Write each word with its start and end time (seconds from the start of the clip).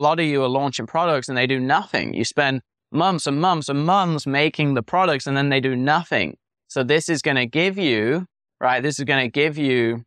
a 0.00 0.02
lot 0.02 0.20
of 0.20 0.26
you 0.26 0.42
are 0.42 0.48
launching 0.48 0.86
products 0.86 1.28
and 1.28 1.36
they 1.38 1.46
do 1.46 1.60
nothing. 1.60 2.14
You 2.14 2.24
spend 2.24 2.62
months 2.90 3.26
and 3.26 3.40
months 3.40 3.68
and 3.68 3.84
months 3.84 4.26
making 4.26 4.74
the 4.74 4.82
products 4.82 5.26
and 5.26 5.36
then 5.36 5.48
they 5.48 5.60
do 5.60 5.76
nothing. 5.76 6.36
So 6.68 6.82
this 6.82 7.08
is 7.08 7.22
going 7.22 7.36
to 7.36 7.46
give 7.46 7.78
you, 7.78 8.26
right? 8.60 8.82
This 8.82 8.98
is 8.98 9.04
going 9.04 9.24
to 9.24 9.30
give 9.30 9.58
you 9.58 10.04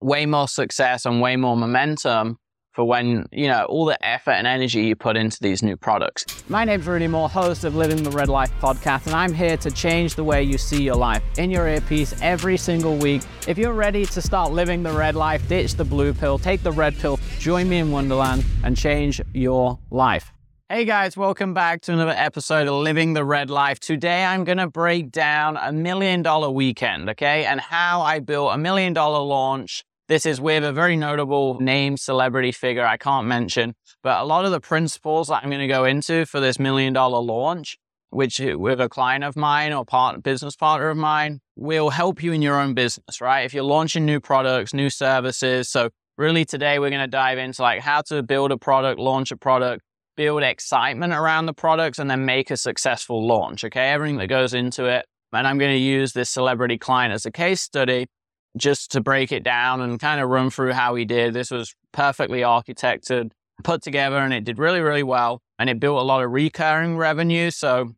way 0.00 0.26
more 0.26 0.48
success 0.48 1.04
and 1.04 1.20
way 1.20 1.36
more 1.36 1.56
momentum 1.56 2.38
for 2.72 2.84
when, 2.84 3.26
you 3.32 3.48
know, 3.48 3.64
all 3.64 3.84
the 3.84 4.04
effort 4.06 4.32
and 4.32 4.46
energy 4.46 4.82
you 4.82 4.96
put 4.96 5.16
into 5.16 5.38
these 5.40 5.62
new 5.62 5.76
products. 5.76 6.24
My 6.48 6.64
name's 6.64 6.86
Rudy 6.86 7.06
Mawer, 7.06 7.28
host 7.28 7.64
of 7.64 7.74
Living 7.74 8.02
the 8.02 8.10
Red 8.10 8.28
Life 8.28 8.52
podcast, 8.60 9.06
and 9.06 9.14
I'm 9.14 9.32
here 9.32 9.56
to 9.58 9.70
change 9.70 10.14
the 10.14 10.24
way 10.24 10.42
you 10.42 10.58
see 10.58 10.82
your 10.82 10.94
life 10.94 11.22
in 11.38 11.50
your 11.50 11.68
earpiece 11.68 12.14
every 12.22 12.56
single 12.56 12.96
week. 12.96 13.22
If 13.48 13.58
you're 13.58 13.72
ready 13.72 14.06
to 14.06 14.22
start 14.22 14.52
living 14.52 14.82
the 14.82 14.92
red 14.92 15.16
life, 15.16 15.46
ditch 15.48 15.74
the 15.74 15.84
blue 15.84 16.14
pill, 16.14 16.38
take 16.38 16.62
the 16.62 16.72
red 16.72 16.96
pill, 16.98 17.18
join 17.38 17.68
me 17.68 17.78
in 17.78 17.90
Wonderland, 17.90 18.44
and 18.64 18.76
change 18.76 19.20
your 19.34 19.78
life. 19.90 20.32
Hey 20.68 20.84
guys, 20.84 21.16
welcome 21.16 21.52
back 21.52 21.80
to 21.82 21.92
another 21.92 22.14
episode 22.16 22.68
of 22.68 22.74
Living 22.74 23.14
the 23.14 23.24
Red 23.24 23.50
Life. 23.50 23.80
Today 23.80 24.24
I'm 24.24 24.44
going 24.44 24.58
to 24.58 24.68
break 24.68 25.10
down 25.10 25.56
a 25.56 25.72
million 25.72 26.22
dollar 26.22 26.48
weekend, 26.48 27.10
okay, 27.10 27.44
and 27.44 27.60
how 27.60 28.02
I 28.02 28.20
built 28.20 28.54
a 28.54 28.56
million 28.56 28.92
dollar 28.92 29.18
launch 29.18 29.84
this 30.10 30.26
is 30.26 30.40
with 30.40 30.64
a 30.64 30.72
very 30.72 30.96
notable 30.96 31.56
name 31.60 31.96
celebrity 31.96 32.50
figure 32.50 32.84
I 32.84 32.96
can't 32.96 33.28
mention, 33.28 33.74
but 34.02 34.20
a 34.20 34.24
lot 34.24 34.44
of 34.44 34.50
the 34.50 34.58
principles 34.58 35.28
that 35.28 35.44
I'm 35.44 35.50
going 35.50 35.60
to 35.60 35.68
go 35.68 35.84
into 35.84 36.26
for 36.26 36.40
this 36.40 36.58
million 36.58 36.92
dollar 36.92 37.20
launch, 37.20 37.78
which 38.10 38.40
with 38.40 38.80
a 38.80 38.88
client 38.88 39.22
of 39.22 39.36
mine 39.36 39.72
or 39.72 39.84
part, 39.84 40.20
business 40.24 40.56
partner 40.56 40.88
of 40.88 40.96
mine, 40.96 41.38
will 41.54 41.90
help 41.90 42.24
you 42.24 42.32
in 42.32 42.42
your 42.42 42.60
own 42.60 42.74
business, 42.74 43.20
right? 43.20 43.42
If 43.42 43.54
you're 43.54 43.62
launching 43.62 44.04
new 44.04 44.18
products, 44.18 44.74
new 44.74 44.90
services. 44.90 45.68
So 45.68 45.90
really 46.18 46.44
today 46.44 46.80
we're 46.80 46.90
going 46.90 47.02
to 47.02 47.06
dive 47.06 47.38
into 47.38 47.62
like 47.62 47.80
how 47.80 48.02
to 48.08 48.24
build 48.24 48.50
a 48.50 48.58
product, 48.58 48.98
launch 48.98 49.30
a 49.30 49.36
product, 49.36 49.80
build 50.16 50.42
excitement 50.42 51.12
around 51.12 51.46
the 51.46 51.54
products 51.54 52.00
and 52.00 52.10
then 52.10 52.24
make 52.24 52.50
a 52.50 52.56
successful 52.56 53.24
launch. 53.24 53.62
Okay. 53.64 53.90
Everything 53.90 54.16
that 54.16 54.26
goes 54.26 54.54
into 54.54 54.86
it. 54.86 55.06
And 55.32 55.46
I'm 55.46 55.58
going 55.58 55.70
to 55.70 55.78
use 55.78 56.14
this 56.14 56.30
celebrity 56.30 56.78
client 56.78 57.14
as 57.14 57.24
a 57.26 57.30
case 57.30 57.60
study 57.60 58.08
just 58.56 58.90
to 58.92 59.00
break 59.00 59.32
it 59.32 59.44
down 59.44 59.80
and 59.80 60.00
kind 60.00 60.20
of 60.20 60.28
run 60.28 60.50
through 60.50 60.72
how 60.72 60.94
he 60.94 61.04
did. 61.04 61.34
This 61.34 61.50
was 61.50 61.74
perfectly 61.92 62.40
architected, 62.40 63.30
put 63.62 63.82
together, 63.82 64.18
and 64.18 64.32
it 64.32 64.44
did 64.44 64.58
really, 64.58 64.80
really 64.80 65.02
well. 65.02 65.42
And 65.58 65.70
it 65.70 65.78
built 65.78 66.00
a 66.00 66.04
lot 66.04 66.24
of 66.24 66.30
recurring 66.30 66.96
revenue. 66.96 67.50
So, 67.50 67.94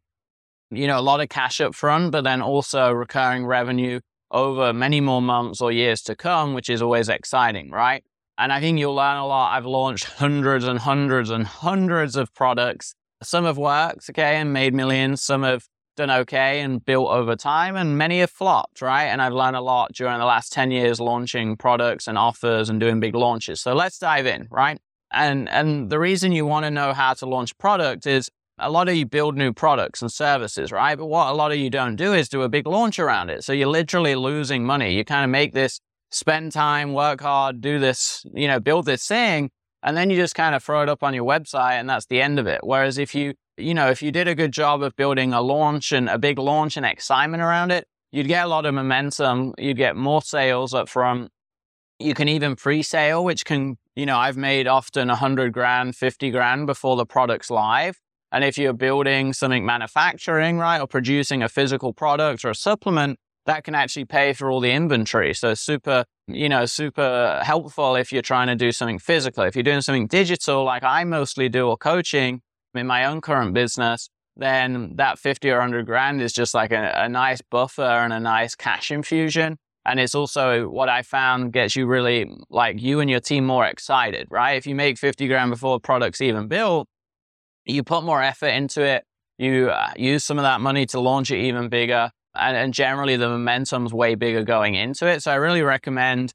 you 0.70 0.86
know, 0.86 0.98
a 0.98 1.00
lot 1.00 1.20
of 1.20 1.28
cash 1.28 1.60
up 1.60 1.74
front, 1.74 2.12
but 2.12 2.24
then 2.24 2.42
also 2.42 2.90
recurring 2.90 3.46
revenue 3.46 4.00
over 4.30 4.72
many 4.72 5.00
more 5.00 5.22
months 5.22 5.60
or 5.60 5.70
years 5.70 6.02
to 6.02 6.16
come, 6.16 6.54
which 6.54 6.70
is 6.70 6.82
always 6.82 7.08
exciting, 7.08 7.70
right? 7.70 8.02
And 8.38 8.52
I 8.52 8.60
think 8.60 8.78
you'll 8.78 8.94
learn 8.94 9.18
a 9.18 9.26
lot. 9.26 9.56
I've 9.56 9.66
launched 9.66 10.04
hundreds 10.04 10.64
and 10.64 10.78
hundreds 10.78 11.30
and 11.30 11.46
hundreds 11.46 12.16
of 12.16 12.34
products. 12.34 12.94
Some 13.22 13.44
have 13.44 13.58
worked, 13.58 14.10
okay, 14.10 14.36
and 14.36 14.52
made 14.52 14.74
millions. 14.74 15.22
Some 15.22 15.42
have 15.42 15.64
done 15.96 16.10
okay 16.10 16.60
and 16.60 16.84
built 16.84 17.08
over 17.08 17.36
time, 17.36 17.76
and 17.76 17.98
many 17.98 18.20
have 18.20 18.30
flopped, 18.30 18.82
right? 18.82 19.04
And 19.04 19.20
I've 19.20 19.32
learned 19.32 19.56
a 19.56 19.60
lot 19.60 19.92
during 19.92 20.18
the 20.18 20.24
last 20.24 20.52
10 20.52 20.70
years 20.70 21.00
launching 21.00 21.56
products 21.56 22.08
and 22.08 22.16
offers 22.16 22.68
and 22.68 22.80
doing 22.80 23.00
big 23.00 23.14
launches. 23.14 23.60
So 23.60 23.74
let's 23.74 23.98
dive 23.98 24.26
in, 24.26 24.48
right? 24.50 24.78
And 25.12 25.48
and 25.48 25.90
the 25.90 25.98
reason 25.98 26.32
you 26.32 26.46
want 26.46 26.64
to 26.64 26.70
know 26.70 26.92
how 26.92 27.14
to 27.14 27.26
launch 27.26 27.56
product 27.58 28.06
is 28.06 28.30
a 28.58 28.70
lot 28.70 28.88
of 28.88 28.94
you 28.94 29.06
build 29.06 29.36
new 29.36 29.52
products 29.52 30.02
and 30.02 30.10
services, 30.10 30.72
right? 30.72 30.96
But 30.96 31.06
what 31.06 31.28
a 31.28 31.32
lot 31.34 31.52
of 31.52 31.58
you 31.58 31.70
don't 31.70 31.96
do 31.96 32.12
is 32.14 32.28
do 32.28 32.42
a 32.42 32.48
big 32.48 32.66
launch 32.66 32.98
around 32.98 33.30
it. 33.30 33.44
So 33.44 33.52
you're 33.52 33.68
literally 33.68 34.14
losing 34.14 34.64
money. 34.64 34.94
You 34.94 35.04
kind 35.04 35.24
of 35.24 35.30
make 35.30 35.52
this 35.52 35.80
spend 36.10 36.52
time, 36.52 36.92
work 36.92 37.20
hard, 37.20 37.60
do 37.60 37.78
this, 37.78 38.24
you 38.32 38.46
know, 38.46 38.60
build 38.60 38.86
this 38.86 39.06
thing, 39.06 39.50
and 39.82 39.96
then 39.96 40.10
you 40.10 40.16
just 40.16 40.34
kind 40.34 40.54
of 40.54 40.62
throw 40.62 40.82
it 40.82 40.88
up 40.88 41.02
on 41.02 41.14
your 41.14 41.24
website 41.24 41.80
and 41.80 41.88
that's 41.88 42.06
the 42.06 42.20
end 42.20 42.38
of 42.38 42.46
it. 42.46 42.60
Whereas 42.62 42.98
if 42.98 43.14
you 43.14 43.34
you 43.56 43.74
know, 43.74 43.90
if 43.90 44.02
you 44.02 44.10
did 44.10 44.28
a 44.28 44.34
good 44.34 44.52
job 44.52 44.82
of 44.82 44.96
building 44.96 45.32
a 45.32 45.40
launch 45.40 45.92
and 45.92 46.08
a 46.08 46.18
big 46.18 46.38
launch 46.38 46.76
and 46.76 46.86
excitement 46.86 47.42
around 47.42 47.70
it, 47.70 47.86
you'd 48.10 48.28
get 48.28 48.44
a 48.44 48.48
lot 48.48 48.66
of 48.66 48.74
momentum. 48.74 49.54
You'd 49.58 49.76
get 49.76 49.96
more 49.96 50.22
sales 50.22 50.74
up 50.74 50.88
front. 50.88 51.30
You 51.98 52.14
can 52.14 52.28
even 52.28 52.56
pre-sale, 52.56 53.24
which 53.24 53.44
can, 53.44 53.76
you 53.94 54.06
know, 54.06 54.18
I've 54.18 54.36
made 54.36 54.66
often 54.66 55.08
100 55.08 55.52
grand, 55.52 55.94
50 55.96 56.30
grand 56.30 56.66
before 56.66 56.96
the 56.96 57.06
product's 57.06 57.50
live. 57.50 58.00
And 58.32 58.44
if 58.44 58.56
you're 58.56 58.72
building 58.72 59.34
something 59.34 59.64
manufacturing, 59.64 60.58
right, 60.58 60.80
or 60.80 60.86
producing 60.86 61.42
a 61.42 61.48
physical 61.48 61.92
product 61.92 62.44
or 62.44 62.50
a 62.50 62.54
supplement, 62.54 63.18
that 63.44 63.64
can 63.64 63.74
actually 63.74 64.04
pay 64.04 64.32
for 64.32 64.50
all 64.50 64.60
the 64.60 64.70
inventory. 64.70 65.34
So 65.34 65.54
super, 65.54 66.04
you 66.28 66.48
know, 66.48 66.64
super 66.64 67.40
helpful 67.44 67.96
if 67.96 68.12
you're 68.12 68.22
trying 68.22 68.46
to 68.46 68.54
do 68.54 68.72
something 68.72 68.98
physical. 68.98 69.42
If 69.44 69.56
you're 69.56 69.64
doing 69.64 69.80
something 69.80 70.06
digital, 70.06 70.64
like 70.64 70.82
I 70.82 71.04
mostly 71.04 71.48
do, 71.48 71.68
or 71.68 71.76
coaching, 71.76 72.40
in 72.74 72.86
my 72.86 73.04
own 73.04 73.20
current 73.20 73.54
business, 73.54 74.08
then 74.36 74.94
that 74.96 75.18
50 75.18 75.50
or 75.50 75.58
100 75.58 75.86
grand 75.86 76.22
is 76.22 76.32
just 76.32 76.54
like 76.54 76.72
a, 76.72 76.92
a 76.96 77.08
nice 77.08 77.40
buffer 77.50 77.82
and 77.82 78.12
a 78.12 78.20
nice 78.20 78.54
cash 78.54 78.90
infusion. 78.90 79.58
And 79.84 79.98
it's 79.98 80.14
also 80.14 80.68
what 80.68 80.88
I 80.88 81.02
found 81.02 81.52
gets 81.52 81.74
you 81.74 81.86
really 81.86 82.30
like 82.50 82.80
you 82.80 83.00
and 83.00 83.10
your 83.10 83.20
team 83.20 83.44
more 83.44 83.66
excited, 83.66 84.28
right? 84.30 84.52
If 84.52 84.66
you 84.66 84.74
make 84.74 84.96
50 84.96 85.26
grand 85.26 85.50
before 85.50 85.80
product's 85.80 86.20
even 86.20 86.46
built, 86.46 86.88
you 87.64 87.82
put 87.82 88.04
more 88.04 88.22
effort 88.22 88.48
into 88.48 88.82
it. 88.82 89.04
You 89.38 89.70
uh, 89.70 89.90
use 89.96 90.24
some 90.24 90.38
of 90.38 90.44
that 90.44 90.60
money 90.60 90.86
to 90.86 91.00
launch 91.00 91.30
it 91.30 91.38
even 91.38 91.68
bigger. 91.68 92.10
And, 92.34 92.56
and 92.56 92.72
generally 92.72 93.16
the 93.16 93.28
momentum's 93.28 93.92
way 93.92 94.14
bigger 94.14 94.44
going 94.44 94.74
into 94.74 95.06
it. 95.06 95.22
So 95.22 95.32
I 95.32 95.34
really 95.34 95.62
recommend 95.62 96.32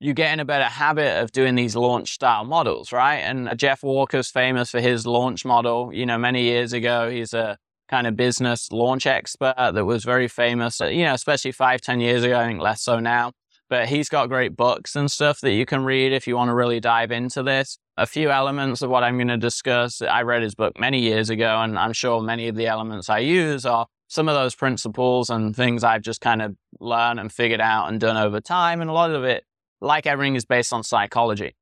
you 0.00 0.14
get 0.14 0.32
in 0.32 0.40
a 0.40 0.44
better 0.44 0.64
habit 0.64 1.20
of 1.22 1.32
doing 1.32 1.54
these 1.54 1.74
launch 1.74 2.12
style 2.12 2.44
models, 2.44 2.92
right? 2.92 3.18
And 3.18 3.48
uh, 3.48 3.54
Jeff 3.54 3.82
Walker's 3.82 4.30
famous 4.30 4.70
for 4.70 4.80
his 4.80 5.06
launch 5.06 5.44
model. 5.44 5.92
You 5.92 6.06
know, 6.06 6.18
many 6.18 6.42
years 6.42 6.72
ago, 6.72 7.10
he's 7.10 7.34
a 7.34 7.58
kind 7.88 8.06
of 8.06 8.16
business 8.16 8.70
launch 8.70 9.06
expert 9.06 9.54
that 9.56 9.84
was 9.84 10.04
very 10.04 10.28
famous, 10.28 10.80
uh, 10.80 10.86
you 10.86 11.04
know, 11.04 11.14
especially 11.14 11.52
five, 11.52 11.80
ten 11.80 12.00
years 12.00 12.22
ago. 12.22 12.38
I 12.38 12.46
think 12.46 12.60
less 12.60 12.82
so 12.82 13.00
now. 13.00 13.32
But 13.70 13.88
he's 13.88 14.08
got 14.08 14.28
great 14.28 14.56
books 14.56 14.96
and 14.96 15.10
stuff 15.10 15.40
that 15.42 15.52
you 15.52 15.66
can 15.66 15.84
read 15.84 16.12
if 16.12 16.26
you 16.26 16.36
want 16.36 16.48
to 16.48 16.54
really 16.54 16.80
dive 16.80 17.10
into 17.10 17.42
this. 17.42 17.76
A 17.98 18.06
few 18.06 18.30
elements 18.30 18.80
of 18.80 18.88
what 18.88 19.04
I'm 19.04 19.16
going 19.16 19.28
to 19.28 19.36
discuss. 19.36 20.00
I 20.00 20.22
read 20.22 20.42
his 20.42 20.54
book 20.54 20.78
many 20.78 21.00
years 21.00 21.28
ago, 21.28 21.60
and 21.60 21.78
I'm 21.78 21.92
sure 21.92 22.22
many 22.22 22.48
of 22.48 22.54
the 22.54 22.66
elements 22.66 23.10
I 23.10 23.18
use 23.18 23.66
are 23.66 23.86
some 24.06 24.26
of 24.26 24.34
those 24.34 24.54
principles 24.54 25.28
and 25.28 25.54
things 25.54 25.84
I've 25.84 26.00
just 26.00 26.22
kind 26.22 26.40
of 26.40 26.56
learned 26.80 27.20
and 27.20 27.30
figured 27.30 27.60
out 27.60 27.88
and 27.88 28.00
done 28.00 28.16
over 28.16 28.40
time. 28.40 28.80
And 28.80 28.88
a 28.88 28.94
lot 28.94 29.10
of 29.10 29.24
it 29.24 29.44
like 29.80 30.06
everything 30.06 30.34
is 30.34 30.44
based 30.44 30.72
on 30.72 30.82
psychology. 30.82 31.54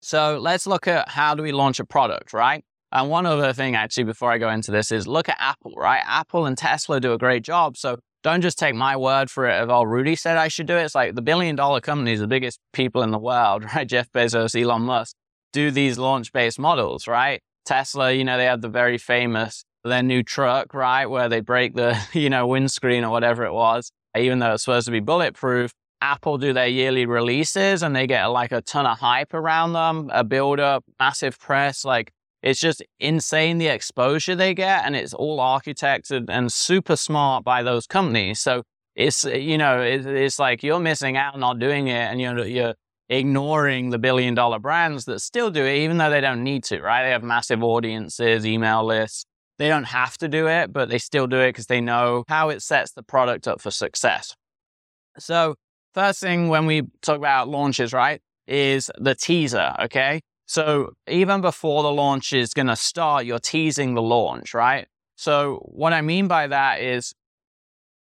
So 0.00 0.38
let's 0.40 0.66
look 0.66 0.88
at 0.88 1.08
how 1.08 1.34
do 1.34 1.42
we 1.42 1.52
launch 1.52 1.78
a 1.80 1.84
product, 1.84 2.32
right? 2.32 2.64
And 2.90 3.08
one 3.08 3.24
other 3.24 3.52
thing, 3.52 3.74
actually, 3.74 4.04
before 4.04 4.30
I 4.30 4.38
go 4.38 4.50
into 4.50 4.70
this 4.70 4.92
is 4.92 5.06
look 5.06 5.28
at 5.28 5.36
Apple, 5.38 5.72
right? 5.76 6.02
Apple 6.04 6.44
and 6.44 6.58
Tesla 6.58 7.00
do 7.00 7.12
a 7.12 7.18
great 7.18 7.42
job. 7.42 7.76
So 7.76 7.98
don't 8.22 8.42
just 8.42 8.58
take 8.58 8.74
my 8.74 8.96
word 8.96 9.30
for 9.30 9.48
it 9.48 9.60
of, 9.60 9.70
oh, 9.70 9.82
Rudy 9.82 10.14
said 10.14 10.36
I 10.36 10.48
should 10.48 10.66
do 10.66 10.76
it. 10.76 10.84
It's 10.84 10.94
like 10.94 11.14
the 11.14 11.22
billion 11.22 11.56
dollar 11.56 11.80
companies, 11.80 12.20
the 12.20 12.26
biggest 12.26 12.60
people 12.72 13.02
in 13.02 13.10
the 13.10 13.18
world, 13.18 13.64
right? 13.74 13.86
Jeff 13.86 14.10
Bezos, 14.12 14.60
Elon 14.60 14.82
Musk, 14.82 15.16
do 15.52 15.70
these 15.70 15.98
launch 15.98 16.32
based 16.32 16.58
models, 16.58 17.08
right? 17.08 17.40
Tesla, 17.64 18.12
you 18.12 18.24
know, 18.24 18.36
they 18.36 18.44
have 18.44 18.60
the 18.60 18.68
very 18.68 18.98
famous, 18.98 19.64
their 19.84 20.02
new 20.02 20.22
truck, 20.22 20.74
right? 20.74 21.06
Where 21.06 21.28
they 21.28 21.40
break 21.40 21.74
the, 21.74 21.98
you 22.12 22.28
know, 22.28 22.46
windscreen 22.46 23.04
or 23.04 23.10
whatever 23.10 23.44
it 23.44 23.52
was, 23.52 23.90
even 24.16 24.38
though 24.38 24.54
it's 24.54 24.64
supposed 24.64 24.86
to 24.86 24.92
be 24.92 25.00
bulletproof. 25.00 25.72
Apple 26.02 26.36
do 26.36 26.52
their 26.52 26.66
yearly 26.66 27.06
releases 27.06 27.82
and 27.82 27.94
they 27.94 28.06
get 28.06 28.26
like 28.26 28.50
a 28.50 28.60
ton 28.60 28.86
of 28.86 28.98
hype 28.98 29.32
around 29.32 29.72
them, 29.72 30.10
a 30.12 30.24
build 30.24 30.58
up, 30.58 30.84
massive 30.98 31.38
press. 31.38 31.84
Like 31.84 32.12
it's 32.42 32.58
just 32.58 32.82
insane 32.98 33.58
the 33.58 33.68
exposure 33.68 34.34
they 34.34 34.52
get 34.52 34.84
and 34.84 34.96
it's 34.96 35.14
all 35.14 35.38
architected 35.38 36.26
and 36.28 36.52
super 36.52 36.96
smart 36.96 37.44
by 37.44 37.62
those 37.62 37.86
companies. 37.86 38.40
So 38.40 38.64
it's, 38.96 39.24
you 39.24 39.56
know, 39.56 39.80
it's 39.80 40.38
like 40.38 40.62
you're 40.62 40.80
missing 40.80 41.16
out 41.16 41.38
not 41.38 41.60
doing 41.60 41.86
it 41.86 42.10
and 42.10 42.20
you're, 42.20 42.44
you're 42.44 42.74
ignoring 43.08 43.90
the 43.90 43.98
billion 43.98 44.34
dollar 44.34 44.58
brands 44.58 45.04
that 45.04 45.20
still 45.20 45.50
do 45.50 45.64
it, 45.64 45.76
even 45.76 45.98
though 45.98 46.10
they 46.10 46.20
don't 46.20 46.42
need 46.42 46.64
to, 46.64 46.80
right? 46.80 47.04
They 47.04 47.10
have 47.10 47.22
massive 47.22 47.62
audiences, 47.62 48.44
email 48.44 48.84
lists. 48.84 49.24
They 49.58 49.68
don't 49.68 49.84
have 49.84 50.18
to 50.18 50.28
do 50.28 50.48
it, 50.48 50.72
but 50.72 50.88
they 50.88 50.98
still 50.98 51.28
do 51.28 51.36
it 51.36 51.50
because 51.50 51.66
they 51.66 51.80
know 51.80 52.24
how 52.26 52.48
it 52.48 52.60
sets 52.62 52.92
the 52.92 53.02
product 53.04 53.46
up 53.46 53.60
for 53.60 53.70
success. 53.70 54.34
So 55.18 55.54
First 55.94 56.20
thing 56.20 56.48
when 56.48 56.64
we 56.64 56.82
talk 57.02 57.18
about 57.18 57.48
launches, 57.48 57.92
right, 57.92 58.22
is 58.46 58.90
the 58.98 59.14
teaser, 59.14 59.74
okay? 59.80 60.22
So 60.46 60.92
even 61.06 61.42
before 61.42 61.82
the 61.82 61.92
launch 61.92 62.32
is 62.32 62.54
going 62.54 62.68
to 62.68 62.76
start, 62.76 63.26
you're 63.26 63.38
teasing 63.38 63.94
the 63.94 64.02
launch, 64.02 64.54
right? 64.54 64.86
So 65.16 65.60
what 65.64 65.92
I 65.92 66.00
mean 66.00 66.28
by 66.28 66.46
that 66.46 66.80
is 66.80 67.12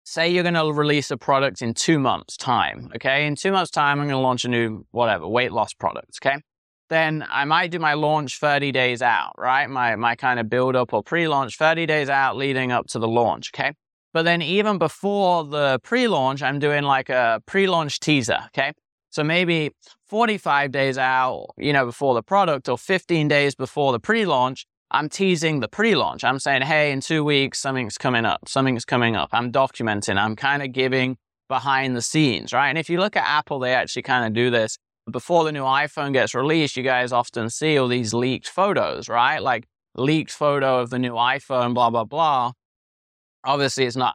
say 0.05 0.29
you're 0.29 0.43
going 0.43 0.55
to 0.55 0.71
release 0.73 1.11
a 1.11 1.17
product 1.17 1.63
in 1.63 1.75
two 1.75 1.99
months 1.99 2.37
time, 2.37 2.91
okay? 2.97 3.27
In 3.27 3.37
two 3.37 3.53
months 3.53 3.71
time, 3.71 4.01
I'm 4.01 4.07
going 4.07 4.19
to 4.19 4.23
launch 4.23 4.45
a 4.45 4.49
new, 4.49 4.85
whatever, 4.91 5.27
weight 5.27 5.53
loss 5.53 5.73
product, 5.73 6.19
okay? 6.23 6.43
Then 6.91 7.25
I 7.29 7.45
might 7.45 7.71
do 7.71 7.79
my 7.79 7.95
launch 7.95 8.39
30 8.39 8.73
days 8.73 9.03
out, 9.03 9.33
right? 9.37 9.69
My, 9.69 9.97
my 9.97 10.15
kind 10.15 10.41
of 10.41 10.49
build 10.49 10.77
up 10.77 10.93
or 10.93 11.03
pre-launch 11.03 11.57
30 11.57 11.87
days 11.87 12.09
out 12.09 12.37
leading 12.37 12.71
up 12.71 12.87
to 12.89 12.99
the 12.99 13.09
launch, 13.09 13.51
okay? 13.55 13.73
But 14.13 14.23
then 14.23 14.43
even 14.43 14.79
before 14.79 15.45
the 15.45 15.79
pre-launch, 15.83 16.43
I'm 16.43 16.59
doing 16.59 16.85
like 16.85 17.09
a 17.09 17.43
pre-launch 17.47 18.01
teaser. 18.01 18.39
Okay. 18.47 18.73
So 19.11 19.25
maybe 19.25 19.71
45 20.07 20.71
days 20.71 20.99
out, 20.99 21.47
you 21.57 21.73
know, 21.73 21.87
before 21.87 22.15
the 22.15 22.23
product 22.23 22.69
or 22.69 22.77
15 22.77 23.29
days 23.29 23.55
before 23.55 23.93
the 23.93 24.01
pre-launch, 24.01 24.67
I'm 24.91 25.09
teasing 25.09 25.61
the 25.61 25.69
pre-launch. 25.69 26.25
I'm 26.25 26.39
saying, 26.39 26.63
hey, 26.63 26.93
in 26.93 27.01
two 27.01 27.23
weeks, 27.25 27.59
something's 27.59 27.99
coming 27.99 28.25
up. 28.25 28.49
Something's 28.49 28.85
coming 28.85 29.17
up. 29.17 29.31
I'm 29.33 29.53
documenting. 29.53 30.17
I'm 30.17 30.37
kind 30.37 30.63
of 30.63 30.73
giving 30.73 31.17
behind 31.49 31.97
the 31.97 32.03
scenes, 32.03 32.53
right? 32.53 32.69
And 32.69 32.79
if 32.79 32.89
you 32.89 32.99
look 32.99 33.17
at 33.17 33.25
Apple, 33.27 33.59
they 33.59 33.75
actually 33.75 34.03
kind 34.03 34.27
of 34.27 34.33
do 34.33 34.51
this. 34.51 34.79
Before 35.11 35.45
the 35.45 35.53
new 35.53 35.63
iPhone 35.63 36.13
gets 36.13 36.35
released, 36.35 36.77
you 36.77 36.83
guys 36.83 37.13
often 37.13 37.49
see 37.49 37.79
all 37.79 37.89
these 37.89 38.13
leaked 38.13 38.49
photos, 38.49 39.09
right? 39.09 39.43
Like 39.43 39.67
leaked 39.95 40.31
photo 40.31 40.81
of 40.81 40.91
the 40.91 40.99
new 40.99 41.15
iPhone, 41.15 41.73
blah, 41.73 41.89
blah, 41.89 42.05
blah. 42.05 42.53
Obviously, 43.49 43.87
it's 43.87 43.97
not 43.97 44.15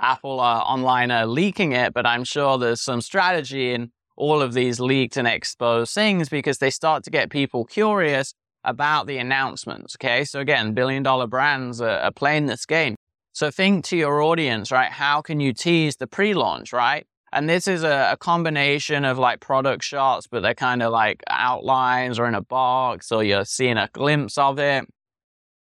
Apple 0.00 0.38
uh, 0.38 0.60
online 0.60 1.10
uh, 1.10 1.26
leaking 1.26 1.72
it, 1.72 1.92
but 1.92 2.06
I'm 2.06 2.22
sure 2.22 2.58
there's 2.58 2.80
some 2.80 3.00
strategy 3.00 3.72
in 3.72 3.90
all 4.16 4.40
of 4.40 4.52
these 4.54 4.78
leaked 4.78 5.16
and 5.16 5.26
exposed 5.26 5.92
things 5.92 6.28
because 6.28 6.58
they 6.58 6.70
start 6.70 7.02
to 7.02 7.10
get 7.10 7.28
people 7.28 7.64
curious 7.64 8.34
about 8.62 9.08
the 9.08 9.18
announcements. 9.18 9.96
Okay. 9.96 10.24
So 10.24 10.38
again, 10.38 10.74
billion 10.74 11.02
dollar 11.02 11.26
brands 11.26 11.80
are, 11.80 11.98
are 11.98 12.12
playing 12.12 12.46
this 12.46 12.66
game. 12.66 12.94
So 13.32 13.50
think 13.50 13.84
to 13.86 13.96
your 13.96 14.22
audience, 14.22 14.70
right? 14.70 14.92
How 14.92 15.22
can 15.22 15.40
you 15.40 15.52
tease 15.52 15.96
the 15.96 16.06
pre 16.06 16.32
launch, 16.32 16.72
right? 16.72 17.04
And 17.32 17.48
this 17.48 17.66
is 17.66 17.82
a, 17.82 18.10
a, 18.12 18.16
combination 18.16 19.04
of 19.04 19.18
like 19.18 19.40
product 19.40 19.84
shots, 19.84 20.26
but 20.26 20.42
they're 20.42 20.54
kind 20.54 20.82
of 20.82 20.92
like 20.92 21.22
outlines 21.28 22.18
or 22.18 22.26
in 22.26 22.34
a 22.34 22.40
box, 22.40 23.12
or 23.12 23.22
you're 23.24 23.44
seeing 23.44 23.76
a 23.76 23.90
glimpse 23.92 24.38
of 24.38 24.58
it. 24.60 24.86